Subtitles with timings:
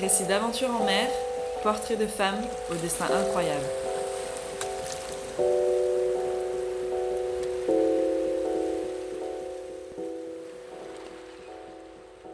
[0.00, 1.08] Récits d'aventure en mer,
[1.62, 3.64] portraits de femmes au destin incroyable.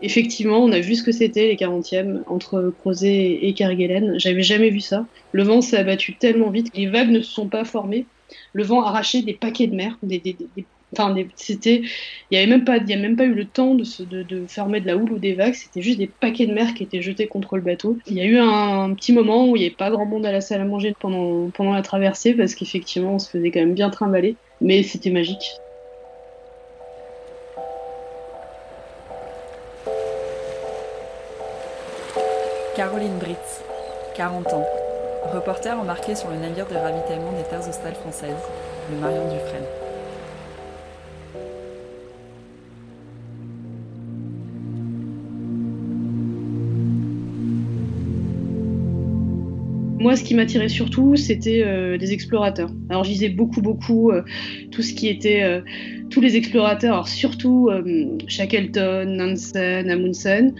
[0.03, 4.19] Effectivement, on a vu ce que c'était les 40e entre Crozet et Kerguelen.
[4.19, 5.07] J'avais jamais vu ça.
[5.33, 8.07] Le vent s'est abattu tellement vite, les vagues ne se sont pas formées.
[8.53, 10.23] Le vent arrachait des paquets de mer, des
[10.93, 11.89] Enfin, c'était, il
[12.33, 14.81] n'y avait même pas, a même pas eu le temps de, se, de, de fermer
[14.81, 15.55] de la houle ou des vagues.
[15.55, 17.97] C'était juste des paquets de mer qui étaient jetés contre le bateau.
[18.09, 20.33] Il y a eu un, petit moment où il n'y avait pas grand monde à
[20.33, 23.91] la salle à manger pendant, la traversée parce qu'effectivement, on se faisait quand même bien
[23.91, 24.35] trimballer.
[24.61, 25.39] Mais c'était magique.
[32.75, 33.63] Caroline Britz,
[34.17, 34.67] 40 ans,
[35.33, 38.43] reporter embarqué sur le navire de ravitaillement des terres australes françaises,
[38.91, 39.80] le Marion Dufresne.
[50.01, 52.71] Moi, ce qui m'attirait surtout, c'était euh, des explorateurs.
[52.89, 54.23] Alors, je lisais beaucoup, beaucoup euh,
[54.71, 55.61] tout ce qui était euh,
[56.09, 57.71] tous les explorateurs, alors surtout
[58.27, 60.55] Shackleton, Nansen, Amundsen.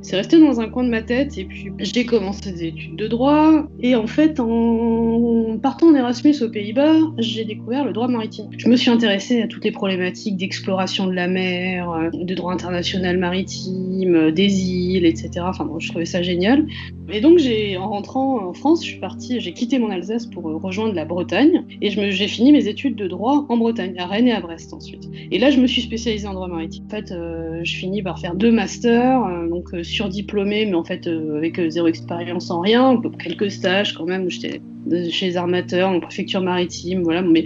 [0.00, 3.08] C'est resté dans un coin de ma tête et puis j'ai commencé des études de
[3.08, 8.48] droit et en fait, en partant en Erasmus aux Pays-Bas, j'ai découvert le droit maritime.
[8.56, 13.18] Je me suis intéressée à toutes les problématiques d'exploration de la mer, de droit international
[13.18, 15.30] maritime, des îles, etc.
[15.40, 16.64] Enfin, bon, je trouvais ça génial.
[17.12, 20.48] Et donc, j'ai, en rentrant en France, je suis partie, j'ai quitté mon Alsace pour
[20.48, 24.28] euh, rejoindre la Bretagne et j'ai fini mes études de droit en Bretagne, à Rennes
[24.28, 25.08] et à Brest ensuite.
[25.30, 26.84] Et là, je me suis spécialisée en droit maritime.
[26.86, 31.06] En fait, euh, je finis par faire deux masters, euh, donc surdiplômée, mais en fait
[31.06, 34.28] avec zéro expérience en rien, quelques stages quand même.
[34.30, 34.60] J'étais
[35.10, 37.22] chez les armateurs, en préfecture maritime, voilà.
[37.22, 37.44] Mais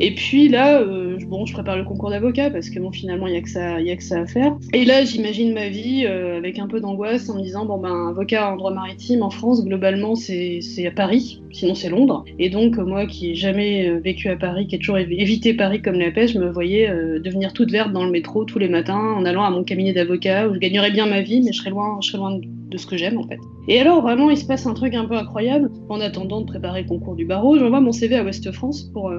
[0.00, 3.34] et puis là, je, bon, je prépare le concours d'avocat parce que bon, finalement, il
[3.34, 4.56] y a que ça, il y a que ça à faire.
[4.72, 8.52] Et là, j'imagine ma vie avec un peu d'angoisse en me disant bon ben, avocat
[8.52, 12.24] en droit maritime en France, globalement, c'est à Paris, sinon c'est Londres.
[12.38, 15.82] Et donc, moi qui n'ai jamais euh, vécu à Paris, qui ai toujours évité Paris
[15.82, 18.68] comme la pêche, je me voyais euh, devenir toute verte dans le métro tous les
[18.68, 21.58] matins en allant à mon cabinet d'avocat où je gagnerais bien ma vie, mais je
[21.58, 22.42] serais loin, je serais loin de
[22.78, 23.38] ce que j'aime en fait.
[23.68, 25.70] Et alors, vraiment, il se passe un truc un peu incroyable.
[25.88, 29.12] En attendant de préparer le concours du barreau, j'envoie mon CV à Ouest France pour.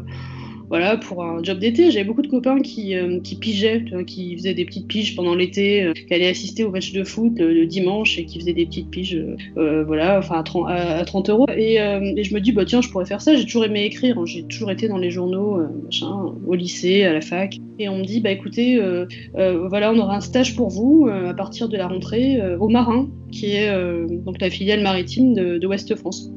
[0.74, 1.92] Euh, voilà, pour un job d'été.
[1.92, 5.84] J'avais beaucoup de copains qui, euh, qui pigeaient, qui faisaient des petites piges pendant l'été,
[5.84, 8.90] euh, qui allaient assister au match de foot le, dimanche et qui faisaient des petites
[8.90, 9.24] piges,
[9.58, 11.46] euh, voilà, enfin à 30, à, 30 euros.
[11.56, 13.36] Et, je me dis, bah tiens, je pourrais faire ça.
[13.36, 14.18] J'ai toujours aimé écrire.
[14.18, 14.26] Hein.
[14.26, 15.62] J'ai toujours été dans les journaux,
[16.48, 17.58] au lycée, à la fac.
[17.78, 18.82] Et on me dit, bah écoutez,
[19.34, 23.52] voilà, on aura un stage pour vous à partir de la rentrée au Marin, qui
[23.52, 23.72] est
[24.26, 26.32] donc la filiale maritime de, de Ouest France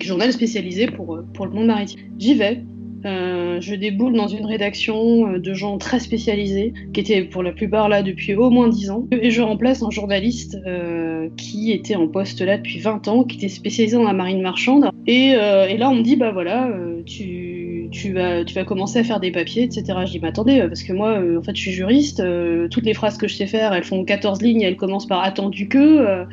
[0.00, 2.00] journal spécialisé pour, pour le monde maritime.
[2.18, 2.64] J'y vais,
[3.04, 7.52] euh, je déboule dans une rédaction euh, de gens très spécialisés, qui étaient pour la
[7.52, 9.06] plupart là depuis au moins 10 ans.
[9.10, 13.36] Et je remplace un journaliste euh, qui était en poste là depuis 20 ans, qui
[13.36, 14.90] était spécialisé dans la marine marchande.
[15.06, 16.70] Et, et là, on me dit, bah voilà,
[17.06, 19.84] tu, tu, vas, tu vas commencer à faire des papiers, etc.
[20.06, 22.22] Je dis, mais attendez, parce que moi, en fait, je suis juriste,
[22.70, 25.68] toutes les phrases que je sais faire, elles font 14 lignes, elles commencent par attendu
[25.68, 26.24] que.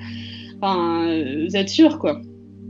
[0.62, 2.22] Enfin, vous êtes sûr, quoi?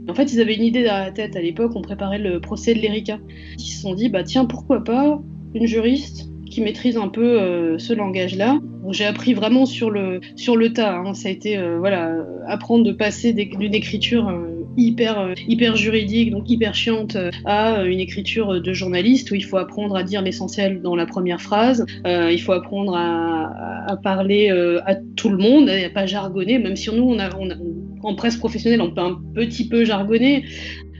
[0.08, 2.74] En fait, ils avaient une idée dans la tête à l'époque, on préparait le procès
[2.74, 3.18] de l'Erika.
[3.58, 5.20] Ils se sont dit, bah tiens, pourquoi pas
[5.54, 8.58] une juriste qui maîtrise un peu euh, ce langage-là.
[8.90, 10.96] J'ai appris vraiment sur le, sur le tas.
[10.96, 11.14] Hein.
[11.14, 12.16] Ça a été euh, voilà,
[12.46, 18.60] apprendre de passer d'une écriture euh, hyper, hyper juridique, donc hyper chiante, à une écriture
[18.60, 22.52] de journaliste où il faut apprendre à dire l'essentiel dans la première phrase, il faut
[22.52, 24.48] apprendre à, parler
[24.86, 27.54] à tout le monde, et à pas jargonner, même si nous, on on a,
[28.02, 30.44] en presse professionnelle, on peut un petit peu jargonner.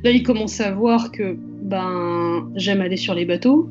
[0.02, 3.68] Là, ils commencent à voir que ben, j'aime aller sur les bateaux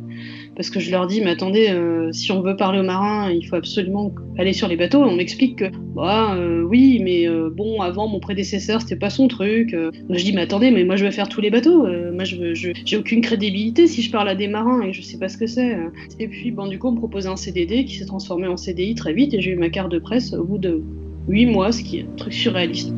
[0.55, 3.47] parce que je leur dis mais attendez euh, si on veut parler aux marins il
[3.47, 5.05] faut absolument aller sur les bateaux.
[5.05, 5.65] Et on m'explique que
[5.95, 9.73] bah euh, oui mais euh, bon avant mon prédécesseur c'était pas son truc.
[10.09, 11.87] Je dis mais attendez mais moi je vais faire tous les bateaux.
[11.87, 15.29] Moi je, j'ai aucune crédibilité si je parle à des marins et je sais pas
[15.29, 15.77] ce que c'est.
[16.19, 18.95] Et puis bon du coup on me proposait un CDD qui s'est transformé en CDI
[18.95, 20.81] très vite et j'ai eu ma carte de presse au bout de
[21.29, 22.93] 8 mois ce qui est un truc surréaliste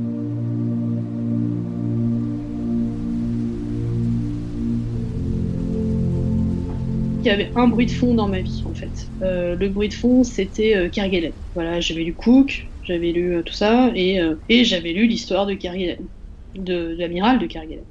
[7.21, 9.12] il y avait un bruit de fond dans ma vie en fait.
[9.21, 11.33] Euh, le bruit de fond c'était euh, Kerguelen.
[11.53, 14.19] Voilà, j'avais lu Cook, j'avais lu euh, tout ça et,
[14.63, 16.07] j'avais lu l'histoire de Kerguelen,
[16.56, 17.85] de l'amiral de Kerguelen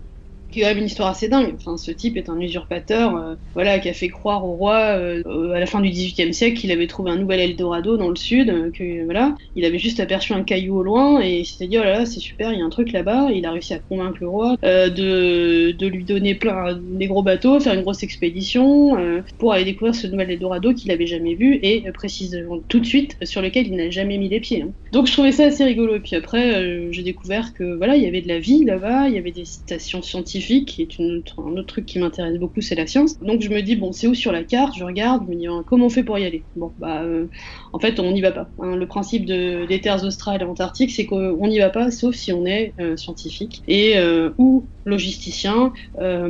[0.50, 1.55] qui est quand même une histoire assez dingue.
[1.56, 5.52] Enfin, ce type est un usurpateur, euh, voilà, qui a fait croire au roi euh,
[5.52, 8.50] à la fin du XVIIIe siècle qu'il avait trouvé un nouvel Eldorado dans le sud,
[8.50, 11.79] euh, que voilà, il avait juste aperçu un caillou au loin et il s'était dit
[11.79, 13.29] oh là là c'est super, il y a un truc là-bas.
[13.32, 17.61] Il a réussi à convaincre le roi de, de lui donner plein des gros bateaux,
[17.61, 18.97] faire une grosse expédition
[19.38, 23.17] pour aller découvrir ce nouvel Eldorado qu'il avait jamais vu et précisément tout de suite
[23.23, 24.62] sur lequel il n'a jamais mis les pieds.
[24.62, 24.73] Hein.
[24.93, 25.97] Donc je trouvais ça assez rigolo.
[25.97, 29.14] Et puis après j'ai découvert que voilà il y avait de la vie là-bas, il
[29.14, 32.87] y avait des stations scientifiques qui est un autre truc qui m'intéresse beaucoup, c'est la
[32.87, 33.19] science.
[33.21, 34.75] Donc je me dis, bon, c'est où sur la carte?
[34.77, 36.47] Je regarde, je me dis, hein, comment on fait pour y aller?
[36.57, 37.29] Bon, bah, euh,
[37.73, 38.53] en fait, on n'y va pas.
[38.59, 38.77] Hein.
[38.77, 42.33] Le principe de, des terres australes et antarctiques, c'est qu'on n'y va pas, sauf si
[42.33, 45.73] on est euh, scientifique et euh, ou logisticien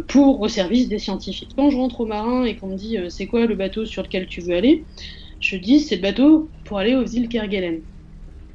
[0.09, 1.53] pour au service des scientifiques.
[1.57, 4.27] Quand je rentre au marin et qu'on me dit, c'est quoi le bateau sur lequel
[4.27, 4.87] tu veux aller?
[5.41, 7.83] Je dis, c'est le bateau pour aller aux îles Kerguelen.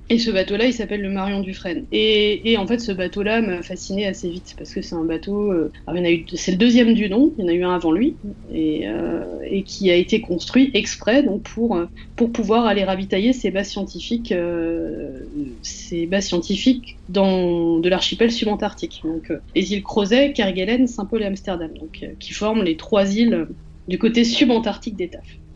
[0.10, 1.86] Et ce bateau-là, il s'appelle le Marion Dufresne.
[1.92, 5.52] Et, et en fait, ce bateau-là m'a fasciné assez vite parce que c'est un bateau.
[5.52, 7.34] Euh, il y en a eu, c'est le deuxième du nom.
[7.38, 8.16] Il y en a eu un avant lui
[8.54, 11.86] et, euh, et qui a été construit exprès donc pour euh,
[12.16, 15.22] pour pouvoir aller ravitailler ces bases scientifiques, euh,
[15.64, 19.02] ces bases scientifiques dans de l'archipel subantarctique.
[19.04, 23.48] Donc euh, les îles Crozet, Kerguelen, Saint-Paul et Amsterdam, donc qui forment les trois îles
[23.88, 25.10] du côté subantarctique des.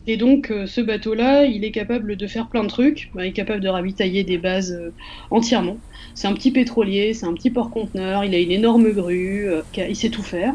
[0.06, 3.10] Et donc, euh, ce bateau-là, il est capable de faire plein de trucs.
[3.14, 4.90] Bah, il est capable de ravitailler des bases euh,
[5.30, 5.76] entièrement.
[6.14, 9.96] C'est un petit pétrolier, c'est un petit port-conteneur, il a une énorme grue, euh, il
[9.96, 10.54] sait tout faire.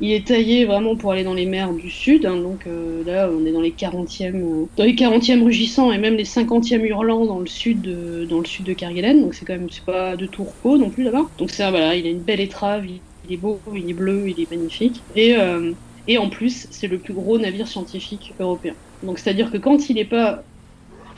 [0.00, 2.66] Il est taillé vraiment pour aller dans les mers du sud, hein, donc
[3.06, 7.24] là on est dans les 40e, dans les 40e rugissants et même les 50e hurlants
[7.24, 10.16] dans le sud de, dans le sud de Kerguelen, donc c'est quand même c'est pas
[10.16, 11.26] de tout repos non plus là-bas.
[11.38, 14.42] Donc ça voilà, il a une belle étrave, il, est beau, il est bleu, il
[14.42, 15.00] est magnifique.
[15.14, 15.36] Et
[16.06, 18.74] et en plus, c'est le plus gros navire scientifique européen.
[19.02, 20.44] Donc c'est-à-dire que quand il n'est pas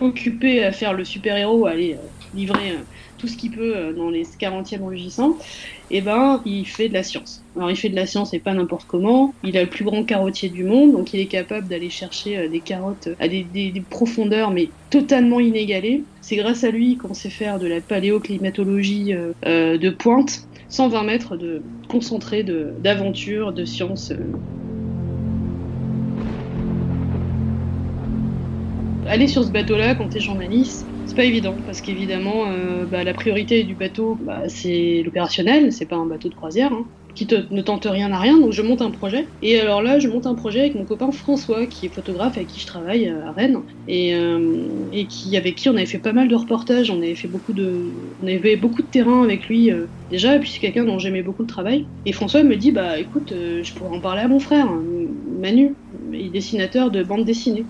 [0.00, 2.82] occupé à faire le super-héros, à aller euh, livrer euh,
[3.18, 5.38] tout ce qu'il peut euh, dans les 40e rugissants,
[5.90, 7.44] eh ben, il fait de la science.
[7.56, 9.34] Alors il fait de la science et pas n'importe comment.
[9.42, 12.60] Il a le plus grand carottier du monde, donc il est capable d'aller chercher des
[12.60, 16.04] carottes à des, profondeurs mais totalement inégalées.
[16.20, 19.12] C'est grâce à lui qu'on sait faire de la paléoclimatologie
[19.44, 24.12] de pointe, 120 mètres de concentré d'aventure, de, de science.
[29.06, 33.04] aller sur ce bateau-là quand tu es journaliste, c'est pas évident parce qu'évidemment, euh, bah,
[33.04, 36.72] la priorité du bateau, bah, c'est l'opérationnel, c'est pas un bateau de croisière.
[36.72, 39.34] Hein, qui ne tente rien à rien, donc je monte un projet.
[39.40, 42.48] Et alors là, je monte un projet avec mon copain François, qui est photographe avec
[42.48, 44.88] qui je travaille euh, à Rennes, et, euh,
[45.36, 48.26] avec qui on avait fait pas mal de reportages, on avait fait beaucoup de, on
[48.26, 49.70] avait beaucoup de terrain avec lui
[50.10, 51.90] déjà, et puis c'est quelqu'un dont j'aimais beaucoup le travail.
[52.04, 55.76] Et François me dit, bah écoute, je pourrais en parler à mon frère, Manu,
[56.12, 57.68] il est dessinateur de bande dessinée.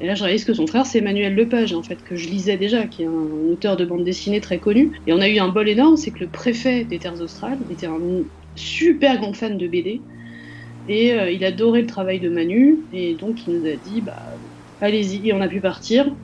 [0.00, 2.56] Et là, je réalise que son frère, c'est Emmanuel Lepage, en fait, que je lisais
[2.58, 4.96] déjà, qui est un auteur de bande dessinée très connu.
[5.06, 7.86] Et on a eu un bol énorme, c'est que le préfet des Terres australes était
[7.86, 7.98] un
[8.54, 10.04] super grand fan de BD.
[10.86, 12.86] Et euh, il adorait le travail de Manu.
[12.92, 14.38] Et donc, il nous a dit, bah,
[14.80, 15.28] allez-y.
[15.28, 16.16] Et on a pu partir.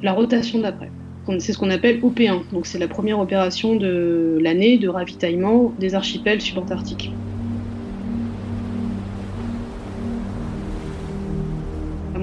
[0.00, 0.94] La rotation d'après.
[1.38, 2.46] C'est ce qu'on appelle OP1.
[2.50, 7.18] Donc, c'est la première opération de l'année de ravitaillement des archipels subantarctiques.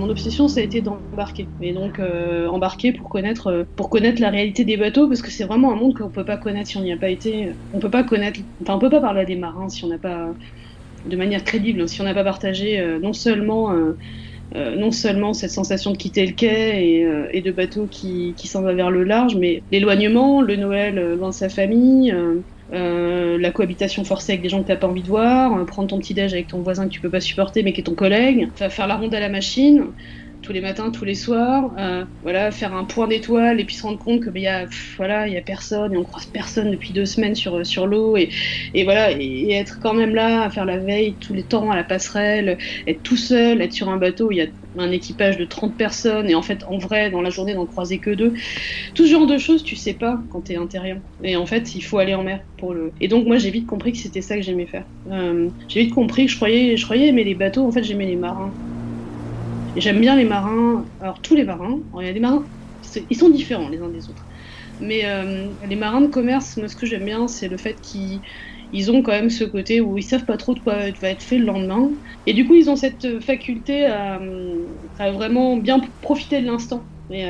[0.04, 1.50] Mon obsession, ça a été d'embarquer.
[1.62, 5.32] Et donc, euh, embarquer pour connaître, euh, pour connaître la réalité des bateaux, parce que
[5.32, 7.54] c'est vraiment un monde qu'on peut pas connaître si on n'y a pas été.
[7.72, 8.40] On peut pas connaître.
[8.62, 10.34] Enfin, on peut pas parler à des marins si on n'a pas.
[11.06, 13.74] de manière crédible, si on n'a pas partagé euh, non seulement.
[15.34, 19.36] cette sensation de quitter le quai et, de bateau qui, s'en va vers le large,
[19.36, 22.14] mais l'éloignement, le Noël de sa famille,
[22.74, 25.90] euh, la cohabitation forcée avec des gens que t'as pas envie de voir, euh, prendre
[25.90, 27.96] ton petit déj avec ton voisin que tu peux pas supporter mais qui est ton
[27.96, 29.94] collègue, faire la ronde à la machine,
[30.44, 33.84] tous les matins, tous les soirs, euh, voilà, faire un point d'étoile et puis se
[33.84, 34.66] rendre compte que il y a,
[34.98, 38.18] voilà, il y a personne et on croise personne depuis deux semaines sur sur l'eau
[38.18, 38.30] et,
[38.74, 41.76] et voilà et, être quand même là à faire la veille tous les temps à
[41.76, 42.58] la passerelle,
[42.88, 44.48] être tout seul, être sur un bateau où il y a
[44.78, 48.00] un équipage de 30 personnes et en fait en vrai dans la journée n'en croiser
[48.00, 48.34] que deux.
[48.96, 51.82] Tout ce genre de choses tu sais pas quand t'es intérieur et en fait il
[51.82, 52.92] faut aller en mer pour le.
[53.00, 54.86] Et donc moi j'ai vite compris que c'était ça que j'aimais faire.
[55.10, 58.08] Euh, j'ai vite compris que je croyais je croyais aimer les bateaux en fait j'aimais
[58.08, 58.52] les marins.
[59.76, 60.90] J'aime bien les marins.
[61.00, 62.48] Alors tous les marins, il y a des marins,
[63.10, 64.28] ils sont différents les uns des autres.
[64.80, 68.92] Mais euh, les marins de commerce, moi ce que j'aime bien, c'est le fait qu'ils
[68.92, 71.38] ont quand même ce côté où ils savent pas trop de quoi va être fait
[71.40, 71.92] le lendemain.
[72.26, 74.20] Et du coup, ils ont cette faculté à,
[75.12, 76.90] vraiment bien profiter de l'instant.
[77.10, 77.26] Et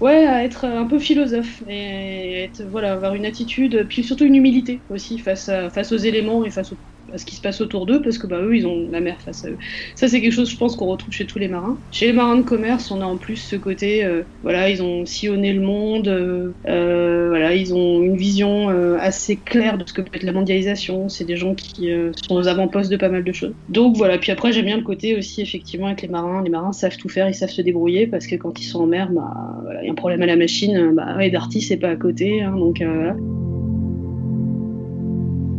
[0.00, 1.62] ouais, à être un peu philosophe.
[1.68, 6.50] Et voilà, avoir une attitude, puis surtout une humilité aussi face, face aux éléments et
[6.50, 6.78] face aux
[7.12, 9.20] à ce qui se passe autour d'eux parce que bah, eux ils ont la mer
[9.20, 9.58] face à eux.
[9.94, 11.78] Ça c'est quelque chose je pense qu'on retrouve chez tous les marins.
[11.90, 15.06] Chez les marins de commerce on a en plus ce côté euh, voilà ils ont
[15.06, 20.00] sillonné le monde, euh, euh, voilà ils ont une vision assez claire de ce que
[20.00, 21.08] peut être la mondialisation.
[21.08, 21.90] C'est des gens qui
[22.26, 23.54] sont aux avant-postes de pas mal de choses.
[23.68, 26.42] Donc voilà puis après j'aime bien le côté aussi effectivement avec les marins.
[26.42, 28.86] Les marins savent tout faire, ils savent se débrouiller parce que quand ils sont en
[28.86, 29.34] mer bah
[29.80, 32.42] il y a un problème à la machine, bah ouais Darty c'est pas à côté
[32.42, 33.14] hein, donc voilà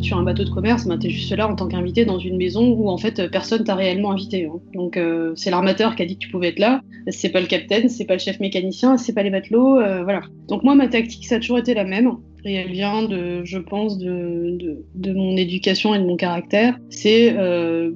[0.04, 2.38] sur un bateau de commerce, ben, tu es juste là en tant qu'invité dans une
[2.38, 4.46] maison où en fait personne t'a réellement invité.
[4.46, 4.60] Hein.
[4.74, 7.48] Donc euh, c'est l'armateur qui a dit que tu pouvais être là, c'est pas le
[7.48, 10.22] capitaine, c'est pas le chef mécanicien, c'est pas les matelots, euh, voilà.
[10.48, 12.12] Donc moi ma tactique ça a toujours été la même
[12.46, 16.78] et elle vient de, je pense, de, de, mon éducation et de mon caractère.
[16.90, 17.92] C'est euh,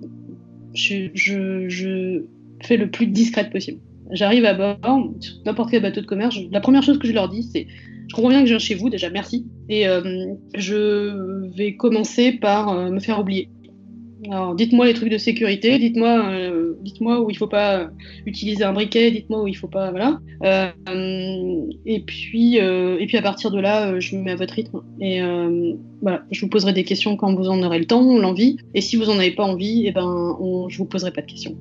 [0.73, 2.23] je, je, je
[2.63, 3.79] fais le plus discrète possible.
[4.11, 7.27] J'arrive à bord, sur n'importe quel bateau de commerce, la première chose que je leur
[7.27, 7.67] dis c'est
[8.07, 9.45] je comprends bien que je viens chez vous, déjà, merci.
[9.69, 13.49] Et euh, je vais commencer par euh, me faire oublier.
[14.31, 17.89] Alors, dites-moi les trucs de sécurité, dites-moi, euh, dites-moi où il faut pas
[18.25, 20.19] utiliser un briquet, dites-moi où il faut pas, voilà.
[21.85, 24.81] et puis, et puis à partir de là, je me mets à votre rythme.
[24.99, 25.21] Et
[26.01, 28.57] voilà, je vous poserai des questions quand vous en aurez le temps, l'envie.
[28.73, 30.35] Et si vous en avez pas envie, et eh ben,
[30.67, 31.55] je vous poserai pas de questions.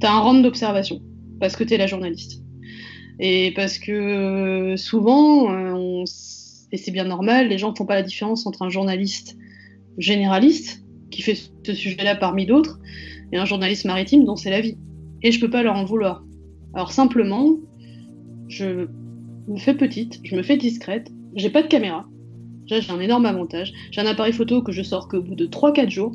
[0.00, 1.00] T'as un rang d'observation
[1.40, 2.42] parce que tu es la journaliste.
[3.18, 6.04] Et parce que souvent, euh,
[6.72, 9.36] et c'est bien normal, les gens ne font pas la différence entre un journaliste
[9.98, 12.80] généraliste, qui fait ce sujet-là parmi d'autres,
[13.32, 14.76] et un journaliste maritime dont c'est la vie.
[15.22, 16.24] Et je peux pas leur en vouloir.
[16.74, 17.56] Alors simplement,
[18.48, 18.86] je
[19.48, 22.06] me fais petite, je me fais discrète, j'ai pas de caméra.
[22.66, 23.72] J'ai un énorme avantage.
[23.90, 26.12] J'ai un appareil photo que je sors qu'au bout de 3-4 jours.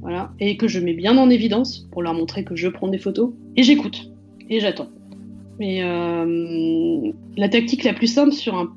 [0.00, 2.98] Voilà, et que je mets bien en évidence pour leur montrer que je prends des
[2.98, 3.32] photos.
[3.56, 4.12] Et j'écoute.
[4.48, 4.88] Et j'attends.
[5.58, 8.74] Mais euh, la tactique la plus simple sur un,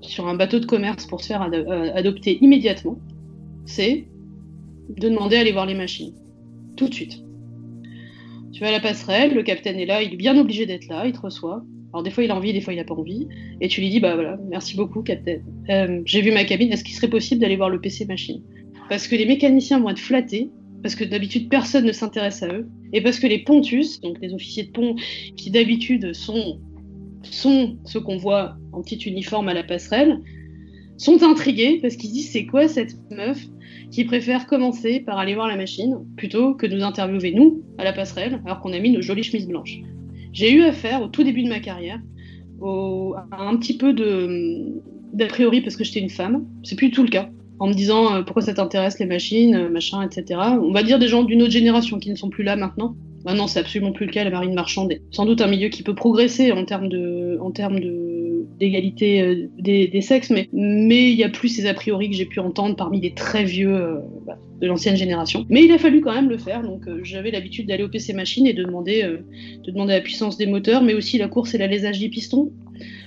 [0.00, 2.98] sur un bateau de commerce pour se faire euh, adopter immédiatement,
[3.66, 4.06] c'est
[4.88, 6.14] de demander à aller voir les machines.
[6.76, 7.22] Tout de suite.
[8.52, 11.06] Tu vas à la passerelle, le capitaine est là, il est bien obligé d'être là,
[11.06, 11.64] il te reçoit.
[11.92, 13.28] Alors des fois il a envie, des fois il n'a pas envie.
[13.60, 15.44] Et tu lui dis, bah voilà, merci beaucoup capitaine.
[15.70, 18.42] Euh, j'ai vu ma cabine, est-ce qu'il serait possible d'aller voir le PC machine?
[18.88, 20.50] Parce que les mécaniciens vont être flattés
[20.84, 24.34] parce que d'habitude personne ne s'intéresse à eux, et parce que les pontus, donc les
[24.34, 24.96] officiers de pont,
[25.34, 26.60] qui d'habitude sont,
[27.22, 30.20] ceux qu'on voit en petit uniforme à la passerelle,
[30.98, 33.42] sont intrigués parce qu'ils disent c'est quoi cette meuf
[33.90, 37.84] qui préfère commencer par aller voir la machine plutôt que de nous interviewer nous à
[37.84, 39.80] la passerelle alors qu'on a mis nos jolies chemises blanches.
[40.34, 42.00] J'ai eu affaire au tout début de ma carrière
[42.62, 43.94] à un petit peu
[45.14, 48.14] d'a priori parce que j'étais une femme, c'est plus tout le cas en me disant
[48.14, 50.40] euh, pourquoi ça t'intéresse les machines, euh, machin, etc.
[50.60, 52.96] On va dire des gens d'une autre génération qui ne sont plus là maintenant.
[53.24, 54.22] Maintenant, c'est absolument plus le cas.
[54.22, 57.50] La marine marchande est sans doute un milieu qui peut progresser en termes de, en
[57.50, 58.12] termes de
[58.60, 62.26] d'égalité euh, des, sexes, mais mais il y a plus ces a priori que j'ai
[62.26, 63.96] pu entendre parmi les très vieux
[64.26, 65.46] bah, de l'ancienne génération.
[65.48, 66.62] Mais il a fallu quand même le faire.
[66.62, 70.46] Donc j'avais l'habitude d'aller au PC machine et de demander de demander la puissance des
[70.46, 72.52] moteurs, mais aussi la course et l'alésage des pistons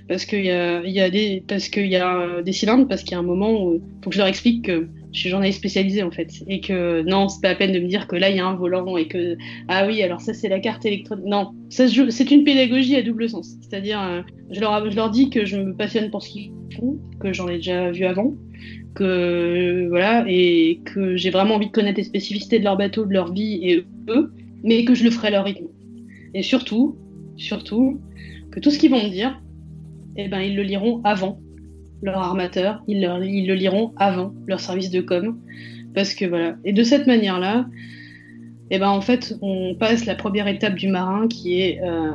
[0.08, 4.10] parce qu'il y a, a des cylindres parce qu'il y a un moment où faut
[4.10, 6.30] que je leur explique que je suis journaliste spécialisé en fait.
[6.48, 8.46] Et que non c'est pas la peine de me dire que là il y a
[8.46, 9.36] un volant et que
[9.68, 11.26] ah oui alors ça c'est la carte électronique.
[11.26, 13.56] Non c'est une pédagogie à double sens.
[13.62, 14.22] C'est-à-dire euh,
[14.52, 17.48] je leur je leur dis que je me passionne pour ce qu'ils font que j'en
[17.48, 18.34] ai déjà vu avant
[18.96, 23.14] que voilà et que j'ai vraiment envie de connaître les spécificités de leur bateau de
[23.14, 24.32] leur vie et eux
[24.64, 25.68] mais que je le ferai à leur rythme.
[26.34, 26.96] Et surtout
[27.36, 28.00] surtout
[28.52, 29.40] que tout ce qu'ils vont me dire
[30.18, 31.40] eh ben, ils le liront avant
[32.02, 35.40] leur armateur, ils, le liront avant leur service de com.
[35.96, 36.56] Parce que voilà.
[36.64, 37.66] Et de cette manière-là,
[38.70, 42.12] eh ben, en fait, on passe la première étape du marin qui est euh,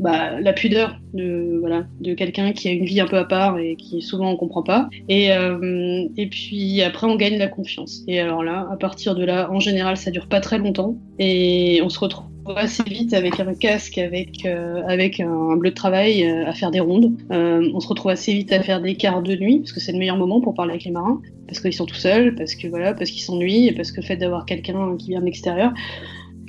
[0.00, 3.58] bah, la pudeur de, voilà, de quelqu'un qui a une vie un peu à part
[3.58, 4.88] et qui souvent on comprend pas.
[5.08, 8.02] Et, euh, et puis après, on gagne la confiance.
[8.08, 11.80] Et alors là, à partir de là, en général, ça dure pas très longtemps et
[11.84, 12.26] on se retrouve
[12.56, 16.70] assez vite avec un casque, avec, euh, avec un bleu de travail euh, à faire
[16.70, 17.12] des rondes.
[17.30, 19.92] Euh, on se retrouve assez vite à faire des quarts de nuit, parce que c'est
[19.92, 22.68] le meilleur moment pour parler avec les marins, parce qu'ils sont tout seuls, parce que
[22.68, 25.72] voilà, parce qu'ils s'ennuient, et parce que le fait d'avoir quelqu'un qui vient de l'extérieur.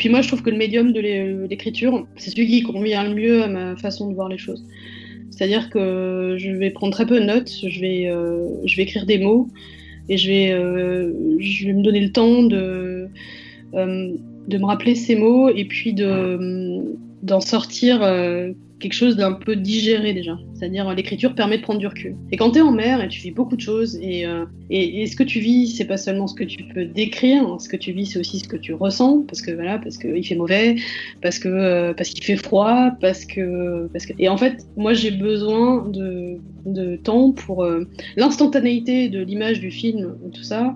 [0.01, 3.43] Puis moi, je trouve que le médium de l'écriture, c'est celui qui convient le mieux
[3.43, 4.65] à ma façon de voir les choses.
[5.29, 8.12] C'est-à-dire que je vais prendre très peu de notes, je vais,
[8.65, 9.48] je vais écrire des mots,
[10.10, 10.50] et je vais,
[11.39, 13.10] je vais me donner le temps de
[13.74, 16.81] de me rappeler ces mots et puis de
[17.22, 20.38] d'en sortir euh, quelque chose d'un peu digéré déjà.
[20.54, 22.16] C'est-à-dire l'écriture permet de prendre du recul.
[22.32, 25.06] Et quand tu es en mer et tu vis beaucoup de choses et, euh, et,
[25.08, 27.92] ce que tu vis, c'est pas seulement ce que tu peux décrire, ce que tu
[27.92, 30.76] vis, c'est aussi ce que tu ressens parce que voilà, parce qu'il fait mauvais,
[31.22, 34.94] parce que euh, parce qu'il fait froid, parce que parce que et en fait, moi
[34.94, 40.75] j'ai besoin de, de temps pour euh, l'instantanéité de l'image du film tout ça.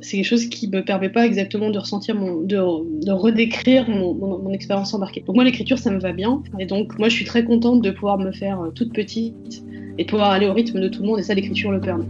[0.00, 4.92] c'est quelque chose qui me permet pas exactement de ressentir mon de, redécrire mon, expérience
[4.94, 5.22] embarquée.
[5.26, 7.90] Donc moi l'écriture ça me va bien et donc moi je suis très contente de
[7.90, 9.62] pouvoir me faire euh, toute petite
[9.98, 12.04] et de pouvoir aller au rythme de tout le monde, et ça, l'écriture le permet.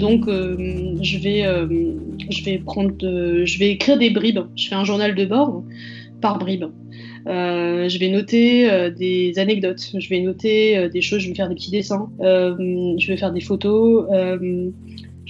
[0.00, 1.66] Donc, euh, je, vais, euh,
[2.30, 4.40] je, vais prendre je vais écrire des bribes.
[4.56, 5.62] Je fais un journal de bord
[6.22, 6.70] par bribes.
[7.26, 11.70] Je vais noter des anecdotes, je vais noter des choses, je vais faire des petits
[11.70, 14.06] dessins, je vais faire des photos,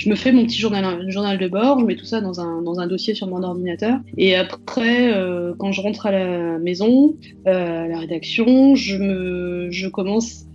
[0.00, 2.86] je me fais mon petit journal, journal de bord, je mets tout ça dans un,
[2.86, 3.98] dossier sur mon ordinateur.
[4.16, 7.16] Et après, euh, quand je rentre à la maison,
[7.46, 10.46] euh, à la rédaction, je, me, je commence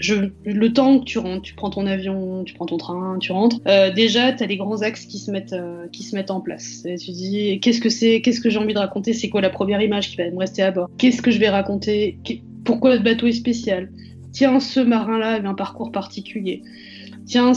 [0.00, 0.14] je,
[0.44, 3.58] le temps que tu rentres, tu prends ton avion, tu prends ton train, tu rentres,
[3.68, 6.40] euh, déjà, tu as les grands axes qui se mettent, euh, qui se mettent en
[6.40, 6.84] place.
[6.86, 9.50] Et tu dis, qu'est-ce que c'est, qu'est-ce que j'ai envie de raconter, c'est quoi la
[9.50, 12.18] première image qui va me rester à bord, qu'est-ce que je vais raconter,
[12.64, 13.90] pourquoi le bateau est spécial,
[14.32, 16.62] tiens, ce marin-là avait un parcours particulier.
[17.26, 17.52] Tiens,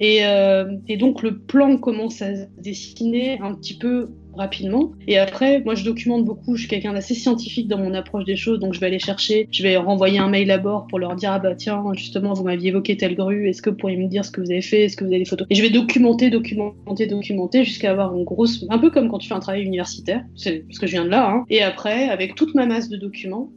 [0.00, 4.92] euh, et, donc le plan commence à se dessiner un petit peu rapidement.
[5.06, 6.56] Et après, moi, je documente beaucoup.
[6.56, 9.48] Je suis quelqu'un d'assez scientifique dans mon approche des choses, donc je vais aller chercher,
[9.50, 12.44] je vais renvoyer un mail à bord pour leur dire ah bah tiens, justement, vous
[12.44, 13.48] m'aviez évoqué telle grue.
[13.48, 15.20] Est-ce que vous pourriez me dire ce que vous avez fait Est-ce que vous avez
[15.20, 15.46] des photos?
[15.50, 19.28] Et je vais documenter, documenter, documenter jusqu'à avoir une grosse, un peu comme quand tu
[19.28, 21.30] fais un travail universitaire, c'est parce que je viens de là.
[21.30, 21.44] Hein.
[21.50, 23.50] Et après, avec toute ma masse de documents,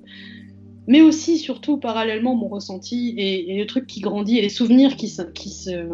[0.87, 5.09] mais aussi, surtout, parallèlement, mon ressenti et, le truc qui grandit et les souvenirs qui
[5.09, 5.89] se, qui se,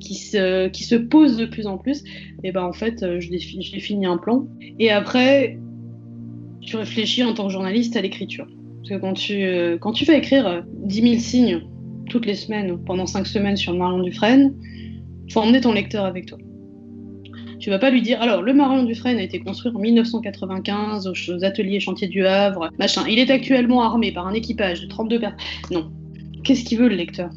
[0.00, 2.02] qui se, qui se posent de plus en plus,
[2.42, 4.46] et ben en fait, je, je définis un plan.
[4.78, 5.58] Et après,
[6.60, 8.46] tu réfléchis en tant que journaliste à l'écriture.
[8.78, 11.62] Parce que quand tu, quand tu fais écrire 10 000 signes
[12.08, 14.54] toutes les semaines, pendant 5 semaines sur le Marion Dufresne,
[15.30, 16.38] faut emmener ton lecteur avec toi.
[17.62, 21.44] Tu vas pas lui dire, alors, le Marion Dufresne a été construit en 1995 aux
[21.44, 23.04] ateliers chantiers du Havre, machin.
[23.08, 25.38] Il est actuellement armé par un équipage de 32 personnes.
[25.70, 25.92] Non.
[26.42, 27.30] Qu'est-ce qu'il veut, le lecteur?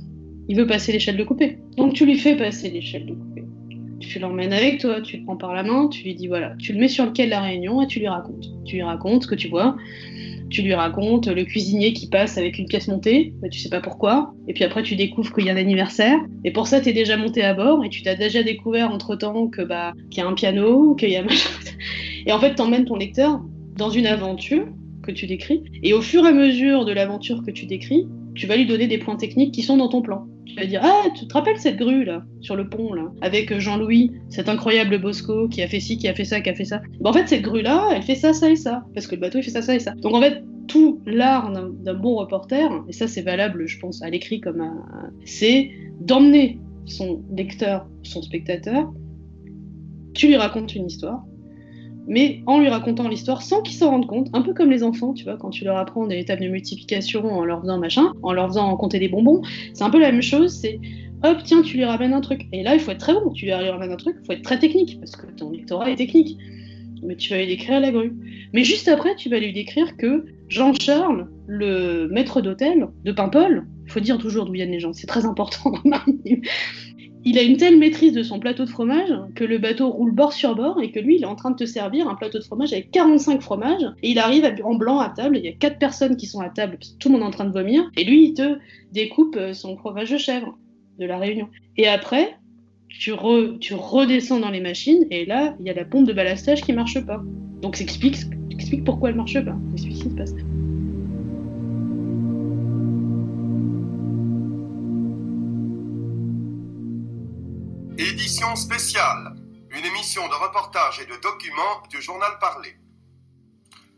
[0.47, 1.59] Il veut passer l'échelle de coupé.
[1.77, 3.43] Donc tu lui fais passer l'échelle de coupé.
[3.99, 6.73] Tu l'emmènes avec toi, tu le prends par la main, tu lui dis, voilà, tu
[6.73, 8.47] le mets sur le quai de la Réunion et tu lui racontes.
[8.65, 9.77] Tu lui racontes ce que tu vois
[10.49, 13.81] tu lui racontes le cuisinier qui passe avec une pièce montée, mais tu sais pas
[13.81, 16.89] pourquoi, et puis après tu découvres qu'il y a un anniversaire, et pour ça tu
[16.89, 20.23] es déjà monté à bord, et tu t'as déjà découvert entre temps que bah qu'il
[20.23, 21.23] y a un piano, qu'il y a
[22.25, 23.41] et en fait t'emmènes ton lecteur
[23.77, 24.65] dans une aventure
[25.05, 28.47] que tu décris, et au fur et à mesure de l'aventure que tu décris, tu
[28.47, 30.27] vas lui donner des points techniques qui sont dans ton plan.
[30.45, 33.57] Tu vas dire Ah, tu te rappelles cette grue là, sur le pont là, avec
[33.57, 36.65] Jean-Louis, cet incroyable Bosco qui a fait ci, qui a fait ça, qui a fait
[36.65, 36.81] ça.
[37.03, 39.39] en fait, cette grue là, elle fait ça, ça et ça, parce que le bateau
[39.39, 39.93] il fait ça, ça et ça.
[40.01, 44.09] Donc en fait, tout l'art d'un bon reporter, et ça c'est valable, je pense, à
[44.09, 44.73] l'écrit comme à.
[45.23, 48.91] c'est d'emmener son lecteur, son spectateur,
[50.13, 51.23] tu lui racontes une histoire,
[52.07, 55.13] mais en lui racontant l'histoire sans qu'ils s'en rendent compte, un peu comme les enfants,
[55.13, 58.33] tu vois, quand tu leur apprends des tables de multiplication en leur faisant machin, en
[58.33, 59.41] leur faisant compter des bonbons,
[59.73, 60.79] c'est un peu la même chose, c'est
[61.23, 62.47] hop, tiens, tu lui ramènes un truc.
[62.51, 64.43] Et là, il faut être très bon, tu lui ramènes un truc, il faut être
[64.43, 66.37] très technique, parce que ton lectorat est technique.
[67.03, 68.13] Mais tu vas lui décrire la grue.
[68.53, 73.91] Mais juste après, tu vas lui décrire que Jean-Charles, le maître d'hôtel de Paimpol, il
[73.91, 75.99] faut dire toujours d'où viennent les gens, c'est très important dans
[77.25, 80.31] il a une telle maîtrise de son plateau de fromage que le bateau roule bord
[80.31, 82.43] sur bord et que lui, il est en train de te servir un plateau de
[82.43, 85.37] fromage avec 45 fromages et il arrive en blanc à table.
[85.37, 87.45] Il y a quatre personnes qui sont à table, tout le monde est en train
[87.45, 88.59] de vomir et lui, il te
[88.91, 90.55] découpe euh, son fromage de chèvre
[90.99, 91.49] de la Réunion.
[91.77, 92.37] Et après,
[92.89, 96.73] tu, redescends dans les machines et là, il y a la pompe de balastage qui
[96.73, 97.23] marche pas.
[97.61, 98.17] Donc, ça explique,
[98.85, 99.57] pourquoi elle marche pas.
[99.73, 100.35] Explique ce qui se passe.
[108.35, 109.33] Spéciale,
[109.69, 112.75] une émission de reportage et de documents du journal parlé.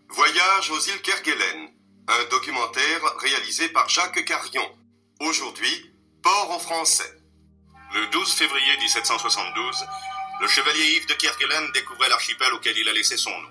[0.10, 1.70] Voyage aux îles Kerguelen,
[2.08, 4.70] un documentaire réalisé par Jacques Carion.
[5.22, 7.12] Aujourd'hui, port en français.
[7.96, 9.86] Le 12 février 1772,
[10.42, 13.50] le chevalier Yves de Kerguelen découvrait l'archipel auquel il a laissé son nom.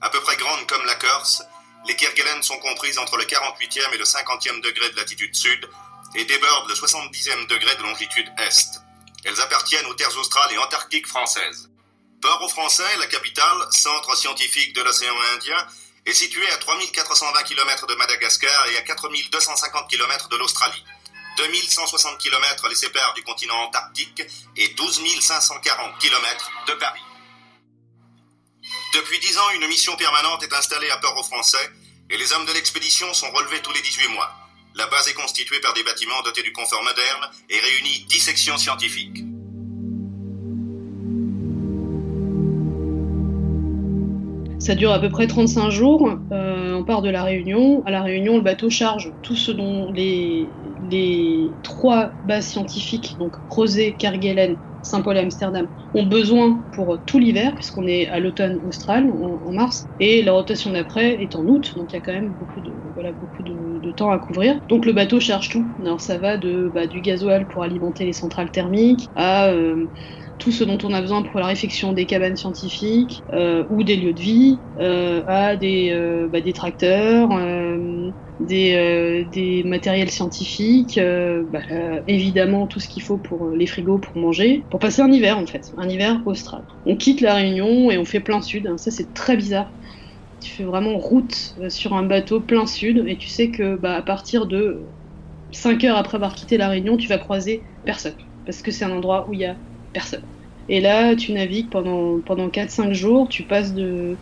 [0.00, 1.44] À peu près grande comme la Corse,
[1.86, 5.70] les Kerguelen sont comprises entre le 48e et le 50e degré de latitude sud
[6.16, 8.85] et débordent le 70e degré de longitude est.
[9.24, 11.70] Elles appartiennent aux terres australes et antarctiques françaises.
[12.20, 15.66] Port-au-Français, la capitale, centre scientifique de l'océan Indien,
[16.06, 20.84] est située à 3420 km de Madagascar et à 4250 km de l'Australie.
[21.36, 24.22] 2160 km les séparent du continent antarctique
[24.56, 27.02] et 12 540 km de Paris.
[28.94, 31.70] Depuis 10 ans, une mission permanente est installée à Port-au-Français
[32.08, 34.45] et les hommes de l'expédition sont relevés tous les 18 mois.
[34.76, 38.58] La base est constituée par des bâtiments dotés du confort moderne et réunit 10 sections
[38.58, 39.24] scientifiques.
[44.58, 46.10] Ça dure à peu près 35 jours.
[46.30, 47.82] Euh, on part de la Réunion.
[47.86, 50.46] À la Réunion, le bateau charge tout ce dont les,
[51.62, 57.86] trois bases scientifiques, donc Rosé, Kerguelen, Saint-Paul et Amsterdam, ont besoin pour tout l'hiver, puisqu'on
[57.86, 61.96] est à l'automne austral, en, mars, et la rotation d'après est en août, donc il
[61.96, 64.60] y a quand même beaucoup de, voilà, beaucoup de, temps à couvrir.
[64.68, 65.74] Donc le bateau charge tout.
[65.80, 69.86] Alors ça va de, bah, du gasoil pour alimenter les centrales thermiques à euh,
[70.38, 73.96] tout ce dont on a besoin pour la réfection des cabanes scientifiques euh, ou des
[73.96, 77.30] lieux de vie, euh, à des, bah, des tracteurs,
[78.46, 80.98] des, euh, des, matériels scientifiques,
[81.50, 81.62] bah,
[82.06, 85.46] évidemment tout ce qu'il faut pour les frigos pour manger, pour passer un hiver en
[85.46, 86.62] fait, un hiver austral.
[86.84, 89.70] On quitte la Réunion et on fait plein sud, ça c'est très bizarre.
[90.40, 94.02] Tu fais vraiment route sur un bateau plein sud et tu sais que bah, à
[94.02, 94.82] partir de
[95.52, 98.92] 5 heures après avoir quitté la Réunion, tu vas croiser personne parce que c'est un
[98.92, 99.56] endroit où il y a
[99.92, 100.22] personne.
[100.68, 104.20] Et là, tu navigues pendant, pendant 4-5 jours, tu passes de,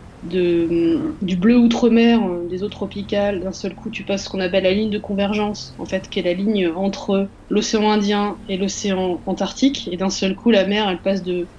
[1.21, 4.63] du bleu outre-mer, euh, des eaux tropicales, d'un seul coup, tu passes ce qu'on appelle
[4.63, 9.23] la ligne de convergence, en fait, qui est la ligne entre l'océan Indien et l'océan
[9.25, 9.87] Antarctique.
[9.91, 11.49] Et d'un seul coup, la mer, elle passe de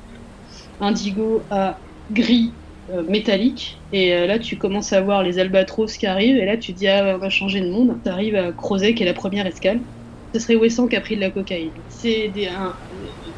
[0.81, 2.59] indigo à gris
[2.91, 3.85] euh, métallique.
[3.93, 6.37] Et euh, là, tu commences à voir les albatros qui arrivent.
[6.37, 8.01] Et là, tu dis, ah, on va changer de monde.
[8.05, 9.85] Tu arrives à Crozet, qui est la première escale.
[10.35, 11.75] Ce serait Wesson qui a pris de la cocaïne.
[11.89, 12.29] C'est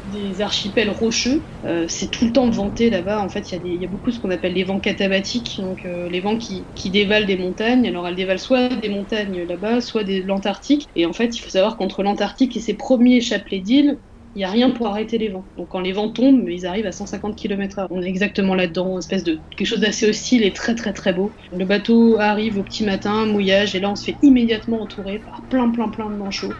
[0.09, 1.41] des, archipels rocheux.
[1.65, 3.21] Euh, c'est tout le temps vanté là-bas.
[3.21, 6.09] En fait, il y, y, a beaucoup ce qu'on appelle les vents catabatiques, donc euh,
[6.09, 7.87] les vents qui, qui, dévalent des montagnes.
[7.87, 10.87] Alors, elles dévalent soit des montagnes là-bas, soit de l'Antarctique.
[10.95, 13.99] Et en fait, il faut savoir qu'entre l'Antarctique et ses premiers chapelets d'îles,
[14.35, 15.45] il n'y a rien pour arrêter les vents.
[15.57, 17.87] Donc quand les vents tombent, ils arrivent à 150 km/h.
[17.89, 21.13] On est exactement là-dedans, une espèce de quelque chose d'assez hostile et très très très
[21.13, 21.31] beau.
[21.51, 25.41] Le bateau arrive au petit matin, mouillage, et là on se fait immédiatement entourer par
[25.49, 26.53] plein plein plein de manchots.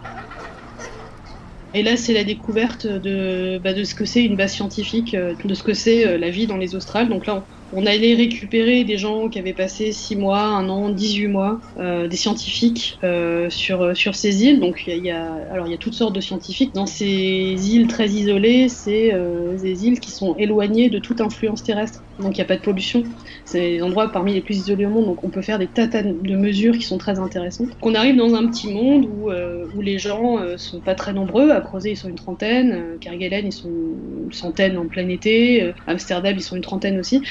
[1.72, 5.36] Et là, c'est la découverte de, bah, de ce que c'est une base scientifique, euh,
[5.44, 7.08] de ce que c'est euh, la vie dans les Australes.
[7.08, 7.46] Donc là, on,
[7.86, 12.16] allait récupérer des gens qui avaient passé 6 mois, 1 an, 18 mois, euh, des
[12.16, 14.60] scientifiques euh, sur, sur ces îles.
[14.60, 16.74] Donc il y, a, alors, il y a toutes sortes de scientifiques.
[16.74, 21.62] Dans ces îles très isolées, c'est euh, des îles qui sont éloignées de toute influence
[21.62, 22.02] terrestre.
[22.20, 23.02] Donc il n'y a pas de pollution.
[23.44, 25.86] C'est des endroits parmi les plus isolés au monde, donc on peut faire des tas
[25.86, 27.68] de mesures qui sont très intéressantes.
[27.80, 31.12] Qu'on arrive dans un petit monde où, euh, où les gens euh, sont pas très
[31.12, 31.50] nombreux.
[31.50, 32.72] À Crozet, ils sont une trentaine.
[32.72, 35.62] Euh, Kerguelen, ils sont une centaine en plein été.
[35.62, 37.22] Euh, Amsterdam, ils sont une trentaine aussi.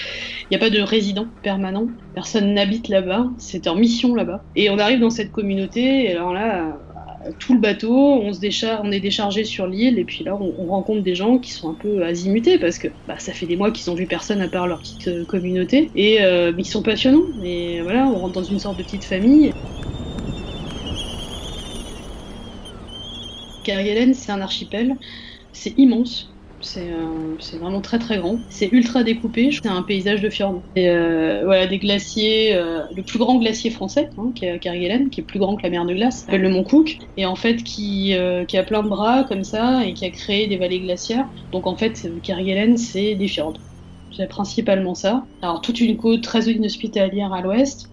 [0.43, 1.87] Il n'y a pas de résidents permanents.
[2.15, 3.27] Personne n'habite là-bas.
[3.37, 4.43] C'est en mission là-bas.
[4.55, 6.05] Et on arrive dans cette communauté.
[6.05, 6.77] Et alors là,
[7.37, 11.01] tout le bateau, on, se on est déchargé sur l'île et puis là on, rencontre
[11.01, 13.89] des gens qui sont un peu azimutés parce que bah, ça fait des mois qu'ils
[13.91, 17.81] ont vu personne à part leur petite euh, communauté et euh, ils sont passionnants et
[17.81, 19.51] voilà on rentre dans une sorte de petite famille.
[23.63, 24.95] Kerguelen c'est un archipel,
[25.51, 26.31] c'est immense,
[26.77, 28.37] euh, c'est vraiment très très grand.
[28.49, 29.51] C'est ultra découpé.
[29.51, 30.61] C'est un paysage de fjord.
[30.77, 32.55] Euh, voilà, des glaciers.
[32.55, 35.63] Euh, le plus grand glacier français, hein, qui est Kerguelen, qui est plus grand que
[35.63, 38.15] la mer de glace, s'appelle le Mont Cook, et en fait qui,
[38.47, 41.27] qui a plein de bras comme ça et qui a créé des vallées glaciaires.
[41.51, 43.57] Donc en fait, Kerguelen, c'est des fjords.
[44.11, 45.23] C'est principalement ça.
[45.41, 47.89] Alors toute une côte très inhospitalière à l'ouest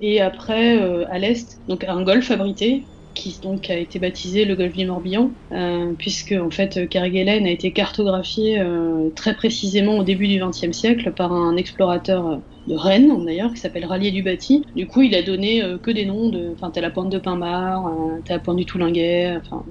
[0.00, 0.78] et après
[1.10, 5.30] à l'est, donc un golfe abrité qui donc a été baptisé le golfe du Morbihan,
[5.52, 10.72] euh, puisque en fait Kerguelen a été cartographié euh, très précisément au début du XXe
[10.72, 14.64] siècle par un explorateur de Rennes d'ailleurs qui s'appelle Rallier du Bâti.
[14.74, 17.18] Du coup, il a donné euh, que des noms de, enfin t'as la pointe de
[17.18, 17.90] Pinmar,
[18.24, 19.64] t'as la pointe du Toulinguet, enfin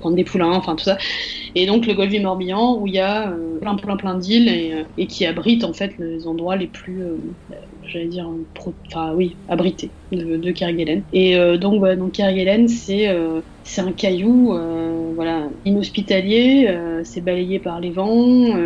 [0.00, 0.96] pointe des Poulains, enfin tout ça.
[1.54, 4.84] Et donc le golfe du Morbihan où il y a plein plein plein d'îles et,
[4.96, 7.02] et, qui abrite en fait les endroits les plus
[7.86, 8.28] j'allais dire,
[8.86, 11.04] enfin oui, abrité de, Kerguelen.
[11.12, 13.40] Et euh, donc, donc Kerguelen, c'est euh,
[13.78, 18.56] un caillou, euh, voilà, inhospitalier, c'est balayé par les vents.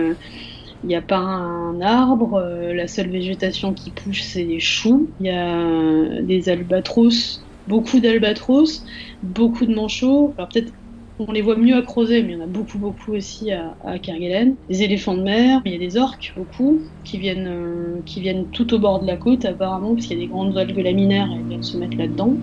[0.83, 2.40] il n'y a pas un arbre,
[2.72, 5.11] la seule végétation qui pousse, c'est des choux.
[5.20, 8.85] Il y a des albatros, beaucoup d'albatros,
[9.22, 10.35] beaucoup de manchots.
[10.38, 10.72] Alors peut-être
[11.20, 13.98] On les voit mieux à Crozet, mais il y en a beaucoup, beaucoup aussi à,
[13.98, 14.57] Kerguelen.
[14.68, 18.50] Des éléphants de mer, il y a des orques, beaucoup, qui viennent, euh, qui viennent
[18.50, 21.28] tout au bord de la côte, apparemment, parce qu'il y a des grandes algues laminaires
[21.33, 22.38] et ils viennent se mettre là-dedans.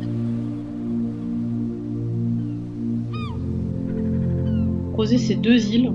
[4.93, 5.91] Crozet, c'est deux îles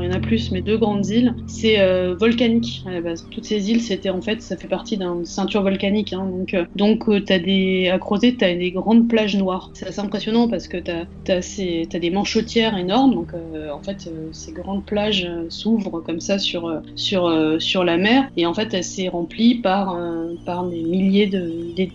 [0.00, 1.34] il y en a plus, mais deux grandes îles.
[1.46, 2.84] C'est euh, volcanique.
[3.30, 6.12] Toutes ces îles, c'était en fait, ça fait partie d'une ceinture volcanique.
[6.12, 9.70] Hein, donc, euh, donc euh, t'as des, à Crozet, t'as des grandes plages noires.
[9.74, 13.14] C'est assez impressionnant parce que t'as as, as, des manchotières énormes.
[13.14, 17.96] Donc, euh, en fait, euh, ces grandes plages s'ouvrent comme ça sur, sur, sur la
[17.96, 18.30] mer.
[18.36, 19.98] Et en fait, elle s'est remplie par,
[20.44, 21.74] par des milliers de.
[21.76, 21.92] Des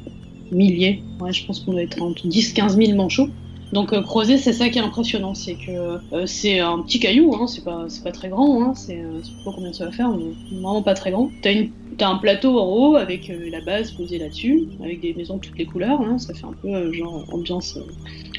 [0.52, 3.30] milliers, ouais, je pense qu'on doit être entre 10-15 000 manchots.
[3.73, 5.71] Donc euh, Crozet, c'est ça qui est impressionnant, c'est que
[6.13, 9.51] euh, c'est un petit caillou, hein, c'est pas, pas très grand, hein, c'est, euh, pas
[9.51, 11.31] combien ça va faire, mais vraiment pas très grand.
[11.41, 15.57] T'as, un plateau en haut avec la base posée là-dessus, avec des maisons de toutes
[15.57, 17.79] les couleurs, hein, ça fait un peu euh, genre ambiance,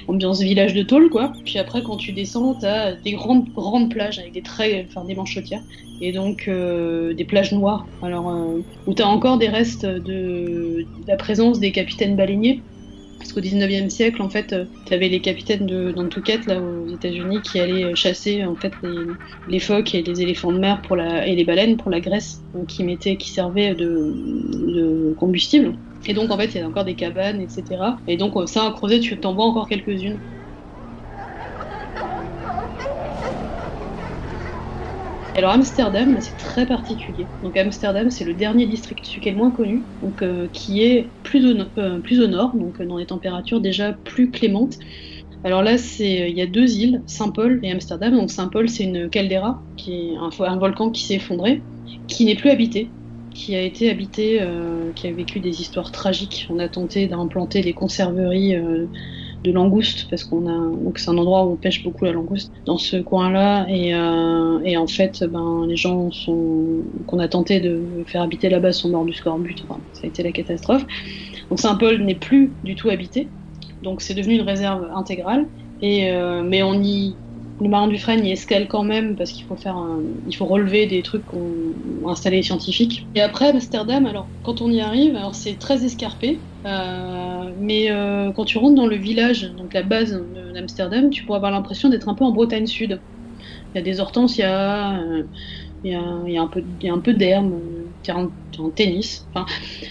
[0.07, 1.33] ambiance village de tôle quoi.
[1.45, 5.17] Puis après quand tu descends, t'as des grandes grandes plages avec des traits, enfin des
[5.17, 5.63] manchotières,
[6.01, 7.87] et donc des plages noires.
[8.03, 8.33] Alors
[8.87, 12.63] où t'as encore des restes de, de la présence des capitaines baleiniers
[13.25, 17.41] parce qu'au 19e siècle, en fait, euh, tu avais les capitaines Nantucket, là, aux États-Unis,
[17.41, 21.35] qui allaient chasser, en fait, les, phoques et les éléphants de mer pour la, et
[21.35, 24.13] les baleines pour la graisse, qui, mettaient, qui servaient de,
[24.75, 25.73] de combustible.
[26.07, 27.65] Et donc, en fait, il y a encore des cabanes, etc.
[28.07, 30.19] Et donc, ça, à creuser, tu t'en vois encore quelques-unes.
[35.37, 37.27] Alors Amsterdam, c'est très particulier.
[37.43, 39.85] Donc Amsterdam, c'est le dernier district qui est le moins connu,
[40.23, 44.79] euh, qui est plus au, euh, nord, donc euh, dans des températures déjà plus clémentes.
[45.43, 48.15] Alors là, c'est il y a deux îles, Saint-Paul et Amsterdam.
[48.15, 51.63] Donc Saint-Paul, c'est une caldeira, qui est un, volcan qui s'est effondré,
[52.07, 52.89] qui n'est plus habité,
[53.35, 54.41] qui a été habité,
[54.95, 56.47] qui a vécu des histoires tragiques.
[56.49, 58.55] On a tenté d'implanter des conserveries
[59.45, 62.79] de langoustes parce qu'on a c'est un endroit où on pêche beaucoup la langouste dans
[62.79, 68.05] ce coin-là et, euh, et en fait ben les gens sont qu'on a tenté de
[68.07, 69.55] faire habiter là-bas sont morts du scorbut.
[69.69, 70.85] Enfin, ça a été la catastrophe.
[71.51, 73.33] Donc Saint-Paul n'est plus du tout habité.
[73.83, 75.47] Donc c'est devenu une réserve intégrale.
[75.81, 77.19] Et euh, mais on y
[77.61, 80.47] le marin du Frêne y escale quand même parce qu'il faut faire un, il faut
[80.47, 81.75] relever des trucs qu'ont
[82.09, 83.09] installé les scientifiques.
[83.15, 88.33] Et après Amsterdam, alors quand on y arrive, alors c'est très escarpé, euh, mais euh,
[88.33, 90.13] quand tu rentres dans le village, donc la base
[90.55, 93.05] d'Amsterdam, tu pourras avoir l'impression d'être un peu en Bretagne Sud.
[93.75, 95.25] Il y a des hortensias, euh,
[95.85, 97.61] il y a, il y a un peu, il y a un peu d'herbe,
[98.05, 99.29] terrain en tennis.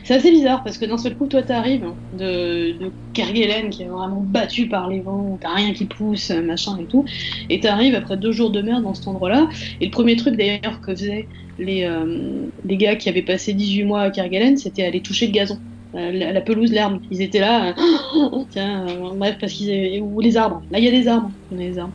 [0.03, 3.87] C'est assez bizarre parce que d'un seul coup, toi, t'arrives de, de Kerguelen qui est
[3.87, 7.05] vraiment battu par les vents, t'as rien qui pousse, machin et tout,
[7.49, 9.49] et t'arrives après deux jours de merde dans cet endroit-là.
[9.81, 13.83] Et le premier truc d'ailleurs que faisaient les, euh, les gars qui avaient passé 18
[13.83, 15.59] mois à Kerguelen, c'était aller toucher le gazon.
[15.95, 16.99] La, la pelouse, l'herbe.
[17.11, 20.01] Ils étaient là, euh, tiens, euh, bref, parce qu'ils.
[20.01, 20.65] Ou les arbres.
[20.71, 21.31] Là, il y a des arbres.
[21.51, 21.93] A des arbres.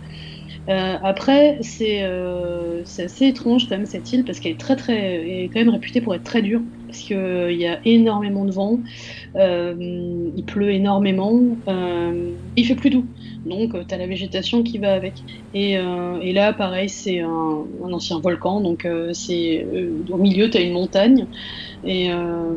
[0.68, 5.48] Euh, après, c'est euh, assez étrange quand même cette île parce qu'elle est très très,
[5.52, 8.80] quand même réputée pour être très dure parce qu'il euh, y a énormément de vent,
[9.34, 11.40] il pleut énormément,
[12.56, 13.06] il fait plus doux.
[13.46, 15.24] Donc tu as la végétation qui va avec.
[15.54, 15.78] Et,
[16.32, 19.66] là, pareil, c'est un, un, ancien volcan, donc c'est
[20.10, 21.28] au milieu tu as une montagne
[21.84, 22.10] et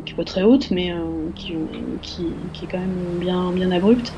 [0.04, 0.92] qui est pas très haute, mais
[1.34, 1.56] qui,
[2.02, 4.12] qui, qui, est quand même bien bien abrupte.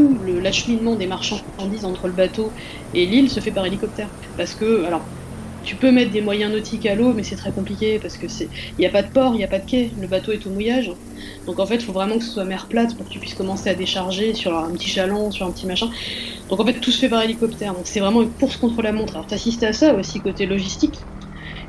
[0.00, 2.54] L'acheminement des marchandises entre le bateau
[2.92, 4.10] et l'île se fait par hélicoptère.
[4.36, 5.12] Parce que, alors,
[5.62, 8.50] tu peux mettre des moyens nautiques à l'eau, mais c'est très compliqué parce que c'est,
[8.78, 10.44] il n'y a pas de port, il n'y a pas de quai, le bateau est
[10.46, 10.92] au mouillage.
[11.46, 13.34] Donc en fait, il faut vraiment que ce soit mer plate pour que tu puisses
[13.34, 15.88] commencer à décharger sur un petit chaland, sur un petit machin.
[16.48, 17.74] Donc en fait, tout se fait par hélicoptère.
[17.74, 19.16] Donc c'est vraiment une course contre la montre.
[19.16, 21.08] Alors t'assistes à ça aussi côté logistique,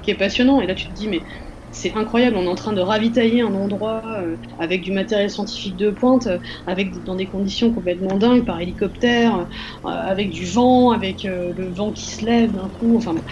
[0.03, 0.61] qui est passionnant.
[0.61, 1.25] Et là, tu te dis, mais
[1.73, 5.75] c'est incroyable, on est en train de ravitailler un endroit euh, avec du matériel scientifique
[5.75, 10.91] de pointe, euh, avec dans des conditions complètement dingues, par hélicoptère, euh, avec du vent,
[10.91, 13.23] avec le vent qui se lève d'un coup, enfin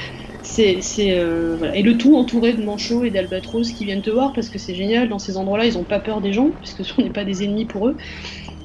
[0.42, 0.80] c'est,
[1.58, 1.76] voilà.
[1.76, 4.74] et le tout entouré de manchots et d'albatros qui viennent te voir parce que c'est
[4.74, 7.44] génial dans ces endroits-là ils ont pas peur des gens puisque on n'est pas des
[7.44, 7.96] ennemis pour eux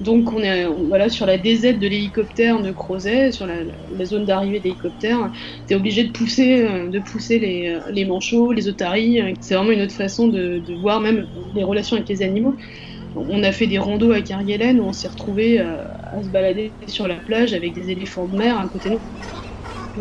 [0.01, 3.65] donc on est voilà sur la DZ de l'hélicoptère de Crozet, sur la,
[4.05, 5.31] zone d'arrivée d'hélicoptère,
[5.67, 9.21] tu es obligé de pousser, de pousser les, les manchots, les otaries.
[9.41, 12.57] C'est vraiment une autre façon de, de, voir même les relations avec les animaux.
[13.15, 16.75] On a fait des randos à Kerguelen où on s'est retrouvé à, à se balader
[16.87, 19.03] sur la plage avec des éléphants de mer à côté de nous.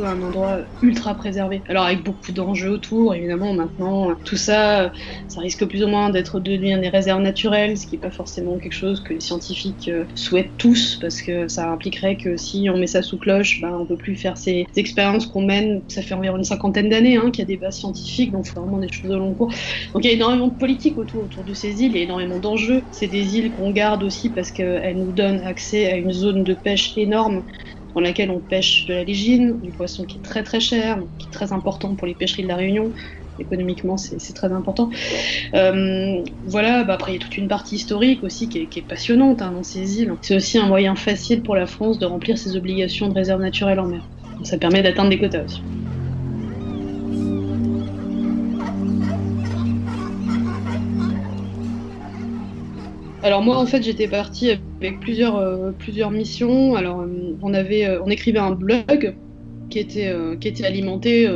[0.03, 1.63] Un endroit ultra préservé.
[1.67, 4.91] Alors avec beaucoup d'enjeux autour, évidemment maintenant tout ça,
[5.27, 8.58] ça risque plus ou moins d'être devenu des réserves naturelles, ce qui n'est pas forcément
[8.58, 12.77] quelque chose que les scientifiques euh, souhaitent tous, parce que ça impliquerait que si on
[12.77, 15.84] met ça sous cloche, ben, on peut plus faire ces expériences qu'on mène.
[15.88, 18.60] Ça fait environ une cinquantaine d'années hein, qu'il y a des bases scientifiques, donc c'est
[18.60, 19.51] vraiment des choses de long cours.
[19.93, 22.03] Donc il y a énormément de politique autour, autour de ces îles, il y a
[22.03, 22.84] énormément d'enjeux.
[22.91, 26.53] C'est des îles qu'on garde aussi parce qu'elles nous donnent accès à une zone de
[26.53, 27.43] pêche énorme
[27.95, 31.27] dans laquelle on pêche de la légine, du poisson qui est très très cher, qui
[31.27, 32.93] est très important pour les pêcheries de la Réunion.
[33.38, 34.89] Économiquement, c'est très important.
[35.53, 39.41] Euh, voilà, bah après, il y a toute une partie historique aussi qui est, passionnante
[39.41, 40.13] hein, dans ces îles.
[40.21, 43.79] C'est aussi un moyen facile pour la France de remplir ses obligations de réserve naturelle
[43.79, 44.10] en mer.
[44.43, 45.62] Ça permet d'atteindre des quotas aussi.
[53.25, 56.75] Alors moi en fait j'étais partie avec plusieurs, euh, plusieurs missions.
[56.75, 59.15] Alors euh, on avait euh, on écrivait un blog
[59.71, 61.27] qui était, qui était alimenté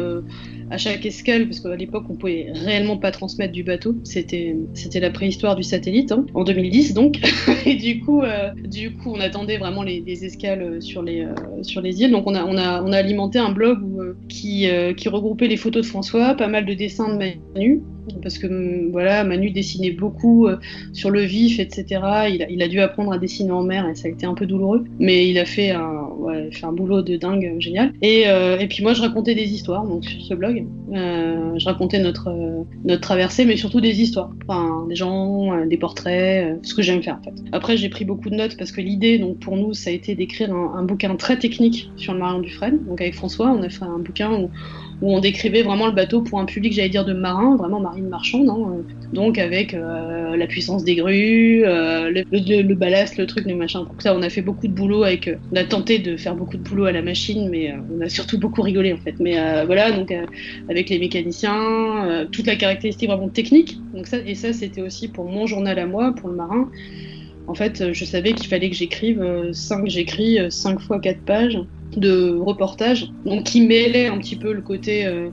[0.72, 3.96] à chaque escale, parce qu'à l'époque, on pouvait réellement pas transmettre du bateau.
[4.04, 4.56] C'était,
[4.96, 7.20] la préhistoire du satellite, hein, en 2010 donc.
[7.66, 11.34] Et du coup, euh, du coup, on attendait vraiment les, escales euh, sur les, euh,
[11.64, 12.12] sur les îles.
[12.12, 13.80] Donc, on a, on a, on a alimenté un blog
[14.28, 17.18] qui, qui regroupait les photos de François, pas mal de dessins de
[17.54, 17.82] Manu,
[18.22, 20.48] parce que mm, voilà, Manu dessinait beaucoup
[20.94, 21.86] sur le vif, etc.
[22.32, 24.34] Il a, il a, dû apprendre à dessiner en mer et ça a été un
[24.34, 26.10] peu douloureux, mais il a fait un,
[26.52, 27.94] fait un boulot de dingue génial.
[28.02, 30.59] Et, et puis moi, je racontais des histoires donc sur ce blog.
[30.94, 35.66] Euh, je racontais notre, euh, notre traversée, mais surtout des histoires, enfin, des gens, euh,
[35.66, 37.34] des portraits, ce que j'aime faire en fait.
[37.52, 40.54] Après, j'ai pris beaucoup de notes parce que l'idée, pour nous, ça a été d'écrire
[40.54, 42.80] un, bouquin très technique sur le Marion Dufresne.
[42.86, 44.50] Donc avec François, on a fait un bouquin où
[45.02, 48.10] où on décrivait vraiment le bateau pour un public, j'allais dire, de marins, vraiment marine
[48.10, 48.50] marchande.
[48.50, 48.84] Hein,
[49.14, 53.82] donc avec euh, la puissance des grues, euh, le, le, ballast, le truc, le machin.
[53.82, 55.28] Donc ça, on a fait beaucoup de boulot avec.
[55.28, 58.10] Euh, on a tenté de faire beaucoup de boulot à la machine, mais on a
[58.10, 59.16] surtout beaucoup rigolé en fait.
[59.20, 59.36] Mais
[59.66, 60.14] voilà, donc
[60.70, 63.78] avec les mécaniciens, toute la caractéristique vraiment technique.
[63.94, 66.70] Donc ça, et ça, c'était aussi pour mon journal à moi, pour le marin.
[67.48, 71.60] En fait, je savais qu'il fallait que j'écrive 5, j'écris 5 fois 4 pages
[71.96, 75.32] de reportage, donc qui mêlait un petit peu le côté euh,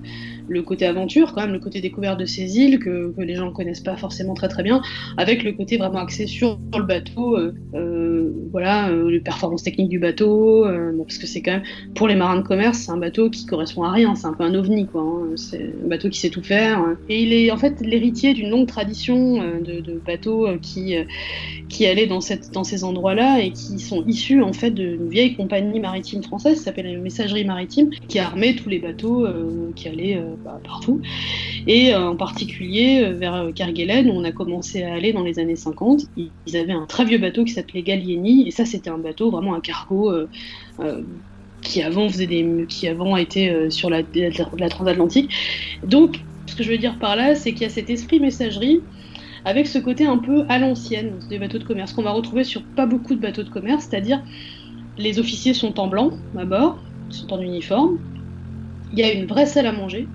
[0.49, 3.47] le côté aventure, quand même, le côté découverte de ces îles que, que les gens
[3.47, 4.83] ne connaissent pas forcément très très bien,
[5.17, 9.89] avec le côté vraiment axé sur le bateau, euh, euh, voilà, euh, les performances techniques
[9.89, 10.67] du bateau,
[10.99, 11.63] parce que c'est quand même,
[11.95, 14.45] pour les marins de commerce, c'est un bateau qui correspond à rien, c'est un peu
[14.45, 15.03] un ovni, quoi.
[15.03, 15.33] Hein.
[15.37, 16.79] c'est un bateau qui sait tout faire.
[16.79, 16.97] Hein.
[17.09, 20.95] Et il est en fait l'héritier d'une longue tradition de, bateaux qui,
[21.69, 25.35] qui allaient dans, cette, dans ces endroits-là et qui sont issus en fait d'une vieille
[25.35, 29.27] compagnie maritime française, qui s'appelle la Messagerie Maritime, qui armait tous les bateaux
[29.75, 31.01] qui allaient bah, partout.
[31.67, 35.39] Et euh, en particulier euh, vers Kerguelen, où on a commencé à aller dans les
[35.39, 36.03] années 50.
[36.17, 39.55] Ils avaient un très vieux bateau qui s'appelait Gallieni, et ça c'était un bateau, vraiment
[39.55, 40.11] un cargo.
[40.11, 40.27] Euh,
[41.63, 44.03] qui avant faisait des qui avant été sur la,
[44.59, 45.35] la, transatlantique.
[45.83, 48.83] Donc, ce que je veux dire par là, c'est qu'il y a cet esprit messagerie
[49.45, 52.63] avec ce côté un peu à l'ancienne des bateaux de commerce qu'on va retrouver sur
[52.63, 54.23] pas beaucoup de bateaux de commerce, c'est-à-dire
[54.99, 56.79] les officiers sont en blanc à bord,
[57.11, 57.99] sont en uniforme,
[58.93, 60.09] il y a une vraie salle à manger,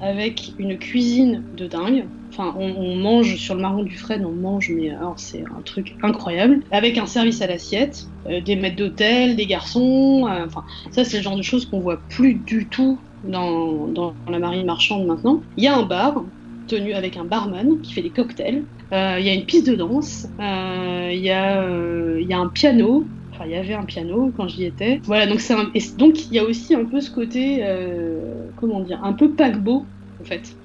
[0.00, 2.04] avec une cuisine de dingue.
[2.30, 5.96] Enfin, on, mange sur le marron du Fred, on mange, mais alors c'est un truc
[6.02, 6.60] incroyable.
[6.70, 10.26] Avec un service à l'assiette, euh, des maîtres d'hôtel, des garçons.
[10.28, 14.14] Euh, enfin, ça, c'est le genre de choses qu'on voit plus du tout dans, dans,
[14.28, 15.40] la marine marchande maintenant.
[15.56, 16.24] Il y a un bar
[16.66, 18.64] tenu avec un barman qui fait des cocktails.
[18.92, 20.28] Euh, il y a une piste de danse.
[20.38, 23.06] Il y, y a un piano
[23.44, 25.00] Il y avait un piano quand j'y étais.
[25.04, 25.54] Voilà, donc c'est
[25.96, 29.84] donc il y a aussi un peu ce côté, euh, comment dire, un peu paquebot
[30.20, 30.56] en fait.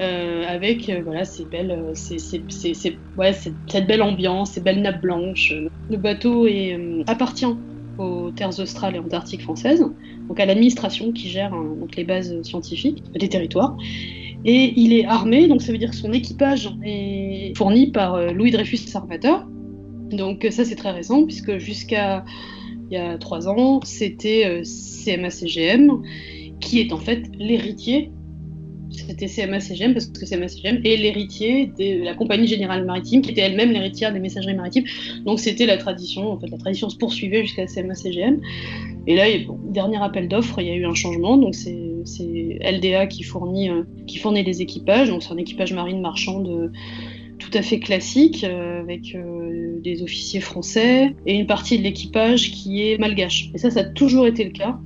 [0.00, 1.50] Euh, avec euh, ouais, cette
[3.86, 5.54] belle ambiance, ces belles nappes blanches.
[5.90, 7.46] Le bateau est, appartient
[7.98, 9.84] aux terres australes et antarctiques françaises,
[10.28, 13.76] donc à l'administration qui gère hein, donc les bases scientifiques des territoires.
[14.44, 18.50] Et il est armé, donc ça veut dire que son équipage est fourni par Louis
[18.50, 19.46] Dreyfus Armateur,
[20.12, 22.24] donc ça c'est très récent puisque jusqu'à
[22.90, 26.02] il y a trois ans c'était euh, CMA-CGM
[26.60, 28.10] qui est en fait l'héritier.
[28.90, 33.72] C'était CMA-CGM parce que CMA-CGM est l'héritier de la compagnie générale maritime qui était elle-même
[33.72, 34.84] l'héritière des messageries maritimes.
[35.24, 38.40] Donc c'était la tradition, en fait la tradition se poursuivait jusqu'à CMA-CGM.
[39.06, 39.24] Et là,
[39.70, 41.38] dernier appel d'offres, il y a eu un changement.
[41.38, 45.08] Donc c'est LDA qui fournit, euh, qui fournit les équipages.
[45.08, 46.70] Donc c'est un équipage marine marchand de
[47.38, 52.50] tout à fait classique, euh, avec euh, des officiers français et une partie de l'équipage
[52.50, 53.50] qui est malgache.
[53.54, 54.78] Et ça, ça a toujours été le cas.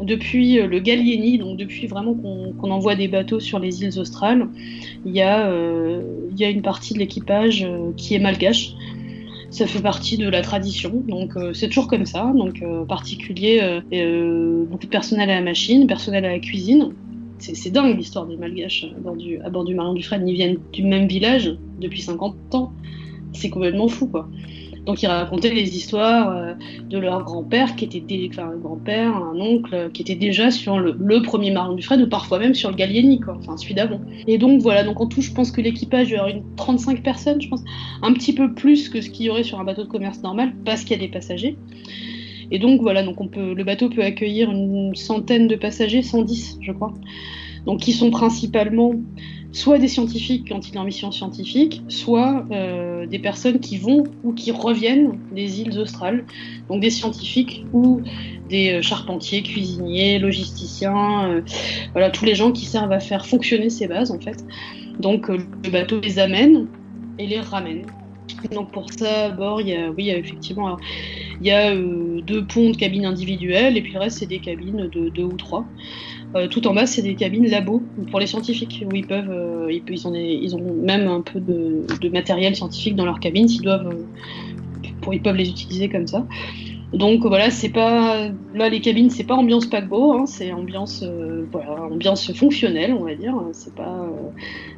[0.00, 4.48] Depuis euh, le Gallieni, donc depuis vraiment qu'on envoie des bateaux sur les îles australes,
[5.04, 5.52] il y a,
[6.36, 8.74] y a une partie de l'équipage qui est malgache.
[9.50, 12.32] ça fait partie de la tradition, donc c'est toujours comme ça.
[12.36, 13.60] Donc particulier,
[14.68, 16.92] beaucoup de personnel à la machine, personnel à la cuisine.
[17.38, 20.26] C'est dingue l'histoire des Malgaches à bord du, à du Marion Dufresne.
[20.28, 22.72] Ils viennent du même village depuis 50 ans.
[23.32, 24.28] C'est complètement fou, quoi.
[24.88, 26.54] Donc ils racontaient les histoires euh,
[26.88, 31.20] de leur grand-père, qui était enfin, un grand-père, un oncle, qui était déjà sur le,
[31.20, 34.00] premier Marion Dufresne, ou parfois même sur le Gallieni, quoi, enfin celui d'avant.
[34.26, 37.02] Et donc voilà, donc en tout, je pense que l'équipage, il y aura une 35
[37.02, 37.62] personnes, je pense,
[38.00, 40.54] un petit peu plus que ce qu'il y aurait sur un bateau de commerce normal,
[40.64, 41.58] parce qu'il y a des passagers.
[42.50, 46.58] Et donc voilà, donc on peut, le bateau peut accueillir une centaine de passagers, 110
[46.60, 46.94] je crois.
[47.66, 48.94] Donc qui sont principalement
[49.52, 54.04] soit des scientifiques quand il est en mission scientifique, soit euh, des personnes qui vont
[54.22, 56.24] ou qui reviennent des îles australes,
[56.68, 58.02] donc des scientifiques ou
[58.48, 61.40] des euh, charpentiers, cuisiniers, logisticiens, euh,
[61.92, 64.44] voilà tous les gens qui servent à faire fonctionner ces bases en fait.
[65.00, 66.66] Donc le bateau les amène
[67.18, 67.84] et les ramène.
[68.52, 70.76] Donc pour ça, à bord, il y a, oui, effectivement,
[71.40, 74.88] il y a deux ponts de cabines individuelles et puis le reste c'est des cabines
[74.88, 75.64] de deux ou trois.
[76.34, 79.72] Euh, tout en bas, c'est des cabines labo pour les scientifiques où ils peuvent, euh,
[79.72, 85.22] ils, ont même un peu de, matériel scientifique dans leur cabine doivent, euh, pour, ils
[85.22, 86.26] peuvent les utiliser comme ça.
[86.92, 91.04] Donc voilà, c'est pas là les cabines, c'est pas ambiance paquebot, hein, c'est ambiance
[91.52, 93.34] voilà, ambiance fonctionnelle, on va dire.
[93.52, 94.06] C'est pas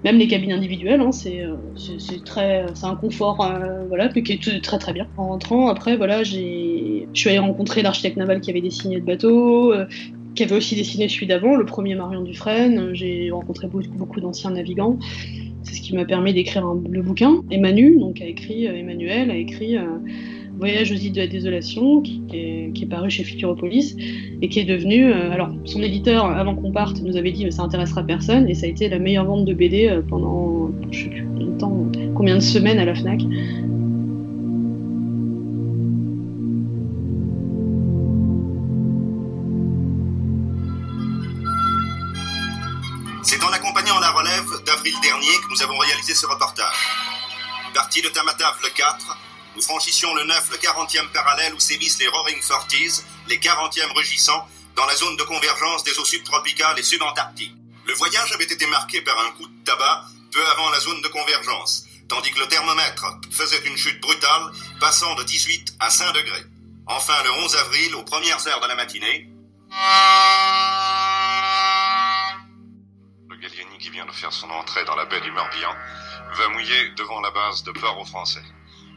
[0.04, 1.44] même les cabines individuelles, hein, c'est
[2.24, 3.48] très c'est un confort
[3.88, 5.06] voilà, qui est très très bien.
[5.16, 9.02] En rentrant après voilà, j'ai je suis allée rencontrer l'architecte naval qui avait dessiné le
[9.02, 9.72] bateau,
[10.34, 12.94] qui avait aussi dessiné celui d'avant, le premier Marion Dufresne.
[12.94, 14.98] J'ai rencontré beaucoup, beaucoup d'anciens navigants.
[15.62, 17.42] C'est ce qui m'a permis d'écrire le bouquin.
[17.50, 19.84] Emmanuel, donc a écrit, euh, Emmanuel a écrit euh,
[20.60, 23.96] Voyage aux îles de la désolation, qui est, paru chez Futuropolis,
[24.42, 25.12] et qui est devenu.
[25.12, 28.54] Euh, alors, son éditeur, avant qu'on parte, nous avait dit que ça intéressera personne, et
[28.54, 31.24] ça a été la meilleure vente de BD pendant, je sais plus
[32.14, 33.20] combien de semaines à la Fnac.
[45.02, 46.74] dernier que nous avons réalisé ce reportage.
[47.74, 49.16] Parti de Tamatave le 4,
[49.56, 54.46] nous franchissions le 9, le 40e parallèle où sévissent les Roaring Forties, les 40e rugissants,
[54.76, 57.54] dans la zone de convergence des eaux subtropicales et subantarctiques.
[57.86, 61.08] Le voyage avait été marqué par un coup de tabac peu avant la zone de
[61.08, 66.44] convergence, tandis que le thermomètre faisait une chute brutale, passant de 18 à 5 degrés.
[66.86, 69.28] Enfin, le 11 avril, aux premières heures de la matinée,
[73.80, 75.74] qui vient de faire son entrée dans la baie du Morbihan,
[76.34, 78.42] va mouiller devant la base de port aux Français.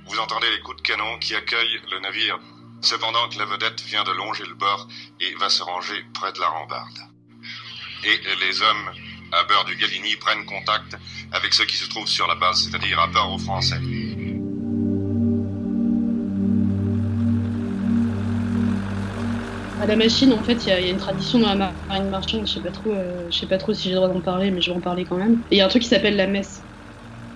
[0.08, 2.39] Vous entendez les coups de canon qui accueillent le navire,
[2.82, 4.88] cependant que la vedette vient de longer le bord
[5.20, 6.99] et va se ranger près de la rambarde.
[8.04, 8.91] Et les hommes
[9.32, 10.97] à bord du Galini prennent contact
[11.32, 13.80] avec ceux qui se trouvent sur la base, c'est-à-dire à port aux Français.
[19.84, 22.54] à la machine, en fait, il y, a une tradition dans la marine marchande, je
[22.54, 24.80] sais euh, sais pas trop si j'ai le droit d'en parler, mais je vais en
[24.80, 25.39] parler quand même.
[25.51, 26.64] Il y a un truc qui s'appelle la messe.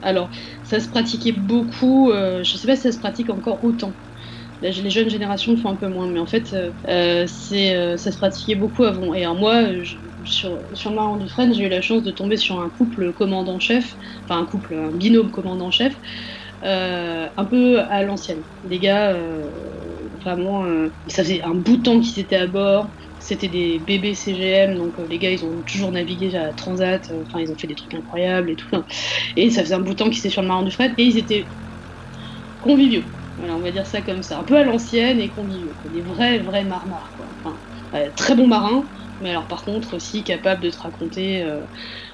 [0.01, 0.29] Alors,
[0.63, 3.97] ça se pratiquait beaucoup, euh, je sais pas si ça se pratique encore autant.
[4.61, 6.53] les jeunes générations font un peu moins, mais en fait,
[6.87, 9.13] euh, c'est, ça se pratiquait beaucoup avant.
[9.13, 9.63] Et moi,
[10.23, 13.95] sur, sur Marron Dufresne, j'ai eu la chance de tomber sur un couple commandant-chef,
[14.29, 15.99] enfin un couple, un binôme commandant-chef,
[16.63, 18.45] un peu à l'ancienne.
[18.63, 19.13] Des gars
[20.23, 22.95] Vraiment, euh, ça faisait un bout de temps qu'ils étaient à bord.
[23.27, 27.23] C'était des bébés CGM, donc euh, les gars ils ont toujours navigué à Transat, euh,
[27.23, 28.67] enfin ils ont fait des trucs incroyables et tout.
[29.35, 31.03] Et ça faisait un bout de temps qu'ils étaient sur le marin du fret et
[31.03, 31.53] ils étaient
[32.59, 33.03] conviviaux.
[33.37, 34.39] Voilà, on va dire ça comme ça.
[34.39, 35.75] Un peu à l'ancienne et conviviaux.
[35.83, 37.13] Des vrais, vrais marmars.
[37.15, 37.29] Quoi.
[37.43, 37.61] Enfin,
[38.15, 41.43] très bons marins, mais alors par contre aussi capables de te raconter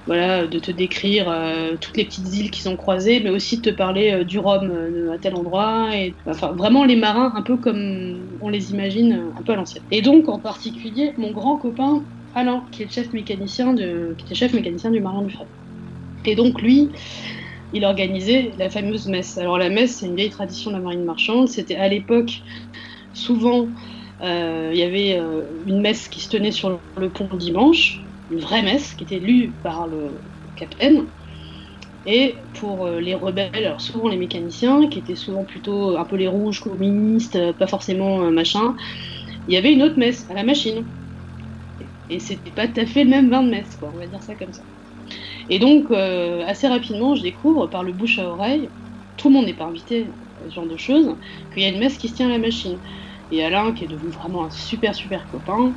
[0.06, 3.72] voilà, de te décrire euh, toutes les petites îles qu'ils ont croisées, mais aussi de
[3.72, 5.96] te parler euh, du Rhum euh, à tel endroit.
[5.96, 9.84] Et, enfin, vraiment les marins, un peu comme on les imagine, un peu à l'ancienne.
[9.92, 13.84] Et donc, en particulier, mon grand copain Alain, qui est chef mécanicien qui
[14.26, 15.48] était chef mécanicien du Marin du Fred.
[16.26, 16.94] Et donc, lui,
[17.72, 19.38] il organisait la fameuse messe.
[19.38, 21.48] Alors, la messe, c'est une vieille tradition de la marine marchande.
[21.50, 22.42] C'était à l'époque,
[23.14, 23.74] souvent,
[24.22, 25.20] il y avait
[25.66, 28.03] une messe qui se tenait sur le pont le dimanche
[28.34, 30.22] une vraie messe qui était lue par le
[30.56, 31.08] capitaine.
[32.06, 36.18] Et pour euh, les rebelles, alors souvent les mécaniciens, qui étaient souvent plutôt un peu
[36.18, 38.76] les rouges, communistes, euh, pas forcément euh, machin,
[39.48, 40.86] il y avait une autre messe à la machine.
[42.10, 44.22] Et c'était pas tout à fait le même vin de messe, quoi, on va dire
[44.22, 44.64] ça comme ça.
[45.50, 48.72] Et donc, assez rapidement, je découvre par le bouche à oreille,
[49.18, 51.18] tout le monde n'est pas invité à ce genre de choses,
[51.54, 52.80] qu'il y a une messe qui se tient à la machine.
[53.32, 55.76] Et Alain, qui est devenu vraiment un super super copain,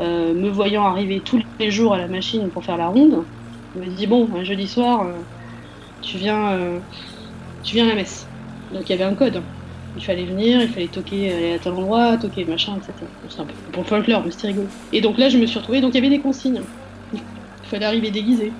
[0.00, 3.22] euh, me voyant arriver tous les jours à la machine pour faire la ronde,
[3.74, 5.12] il m'a dit bon, un jeudi soir, euh,
[6.02, 6.78] tu viens, euh,
[7.62, 8.26] tu viens à la messe.
[8.72, 9.40] Donc il y avait un code.
[9.96, 12.92] Il fallait venir, il fallait toquer, à tel endroit, toquer machin, etc.
[13.28, 14.66] C'est un peu pour folklore, mais c'était rigolo.
[14.92, 16.62] Et donc là, je me suis retrouvée, donc il y avait des consignes.
[17.12, 17.20] Il
[17.62, 18.50] fallait arriver déguisé.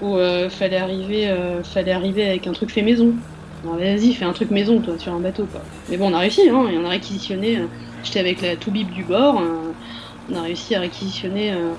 [0.00, 0.16] Ou
[0.48, 1.30] fallait arriver,
[1.62, 3.12] fallait arriver avec un truc fait maison.
[3.64, 5.60] Vas-y, fais un truc maison, toi, sur un bateau, quoi.
[5.90, 7.58] Mais bon, on a réussi, hein, et on a réquisitionné.
[8.02, 9.42] J'étais avec la toubib du bord,
[10.32, 11.74] on a réussi à réquisitionner euh,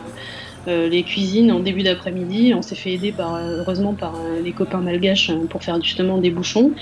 [0.67, 2.53] euh, les cuisines en début d'après-midi.
[2.55, 6.31] On s'est fait aider, par, heureusement, par euh, les copains malgaches pour faire justement des
[6.31, 6.73] bouchons,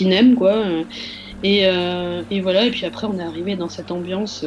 [0.00, 0.64] n'aiment, quoi.
[1.42, 1.64] Et,
[2.30, 4.44] et voilà, et puis après, on est arrivé dans cette ambiance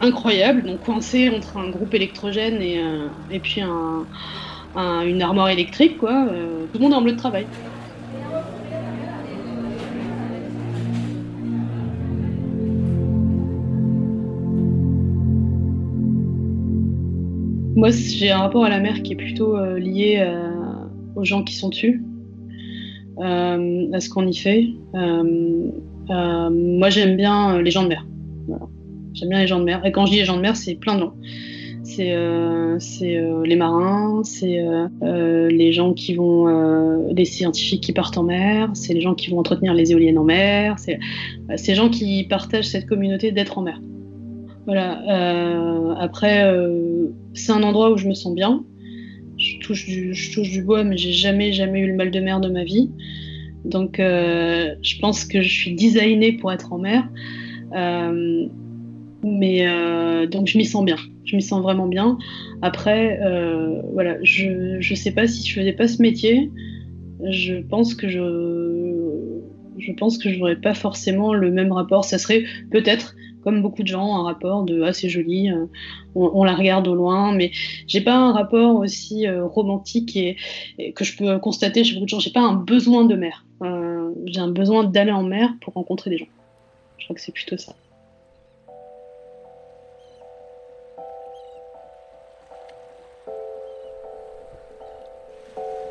[0.00, 2.82] incroyable, donc coincé entre un groupe électrogène et,
[3.30, 4.06] et puis un,
[4.74, 6.26] un- une armoire électrique, quoi.
[6.72, 7.48] tout le monde en bleu de travail.
[17.80, 20.50] Moi, j'ai un rapport à la mer qui est plutôt euh, lié euh,
[21.16, 22.04] aux gens qui sont dessus,
[23.18, 24.66] euh, à ce qu'on y fait.
[24.92, 28.06] Moi, j'aime bien les gens de mer.
[29.14, 29.80] J'aime bien les gens de mer.
[29.86, 31.14] Et quand je dis les gens de mer, c'est plein de gens.
[31.84, 32.14] C'est
[33.44, 34.62] les marins, c'est
[35.00, 39.38] les gens qui vont, les scientifiques qui partent en mer, c'est les gens qui vont
[39.38, 40.98] entretenir les éoliennes en mer, c'est
[41.56, 43.80] ces gens qui partagent cette communauté d'être en mer.
[44.66, 45.00] Voilà.
[45.98, 46.44] après,
[47.34, 48.64] c'est un endroit où je me sens bien.
[49.36, 52.48] Je touche du, je bois, mais j'ai jamais, jamais eu le mal de mer de
[52.48, 52.90] ma vie.
[53.64, 57.08] Donc, euh, je pense que je suis designée pour être en mer.
[57.74, 58.46] Euh,
[59.22, 60.96] mais euh, donc, je m'y sens bien.
[61.24, 62.18] Je m'y sens vraiment bien.
[62.62, 63.18] Après,
[63.92, 66.50] voilà, je, je sais pas si je faisais pas ce métier,
[67.28, 69.38] je pense que je,
[69.78, 72.04] je pense que j'aurais pas forcément le même rapport.
[72.04, 75.66] Ça serait peut-être comme beaucoup de gens, un rapport de ah c'est joli, euh,
[76.14, 77.50] on, la regarde au loin, mais
[77.86, 80.36] j'ai pas un rapport aussi euh, romantique et,
[80.78, 82.20] et que je peux constater chez beaucoup de gens.
[82.20, 83.44] J'ai pas un besoin de mer.
[83.62, 86.28] Euh, j'ai un besoin d'aller en mer pour rencontrer des gens.
[86.98, 87.72] Je crois que c'est plutôt ça.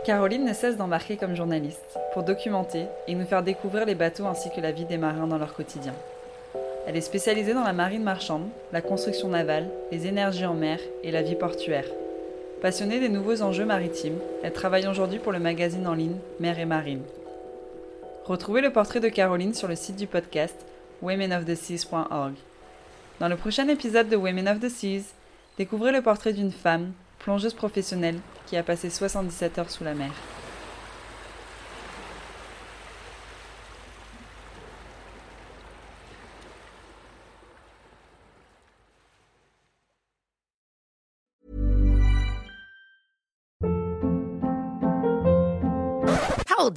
[0.05, 4.49] Caroline ne cesse d'embarquer comme journaliste pour documenter et nous faire découvrir les bateaux ainsi
[4.49, 5.93] que la vie des marins dans leur quotidien.
[6.89, 11.11] Elle est spécialisée dans la marine marchande, la construction navale, les énergies en mer et
[11.11, 11.85] la vie portuaire.
[12.63, 16.65] Passionnée des nouveaux enjeux maritimes, elle travaille aujourd'hui pour le magazine en ligne Mer et
[16.65, 17.03] Marine.
[18.25, 20.55] Retrouvez le portrait de Caroline sur le site du podcast
[21.03, 22.33] womenoftheseas.org.
[23.19, 25.13] Dans le prochain épisode de Women of the Seas,
[25.59, 28.17] découvrez le portrait d'une femme, plongeuse professionnelle,
[28.47, 30.09] qui a passé 77 heures sous la mer.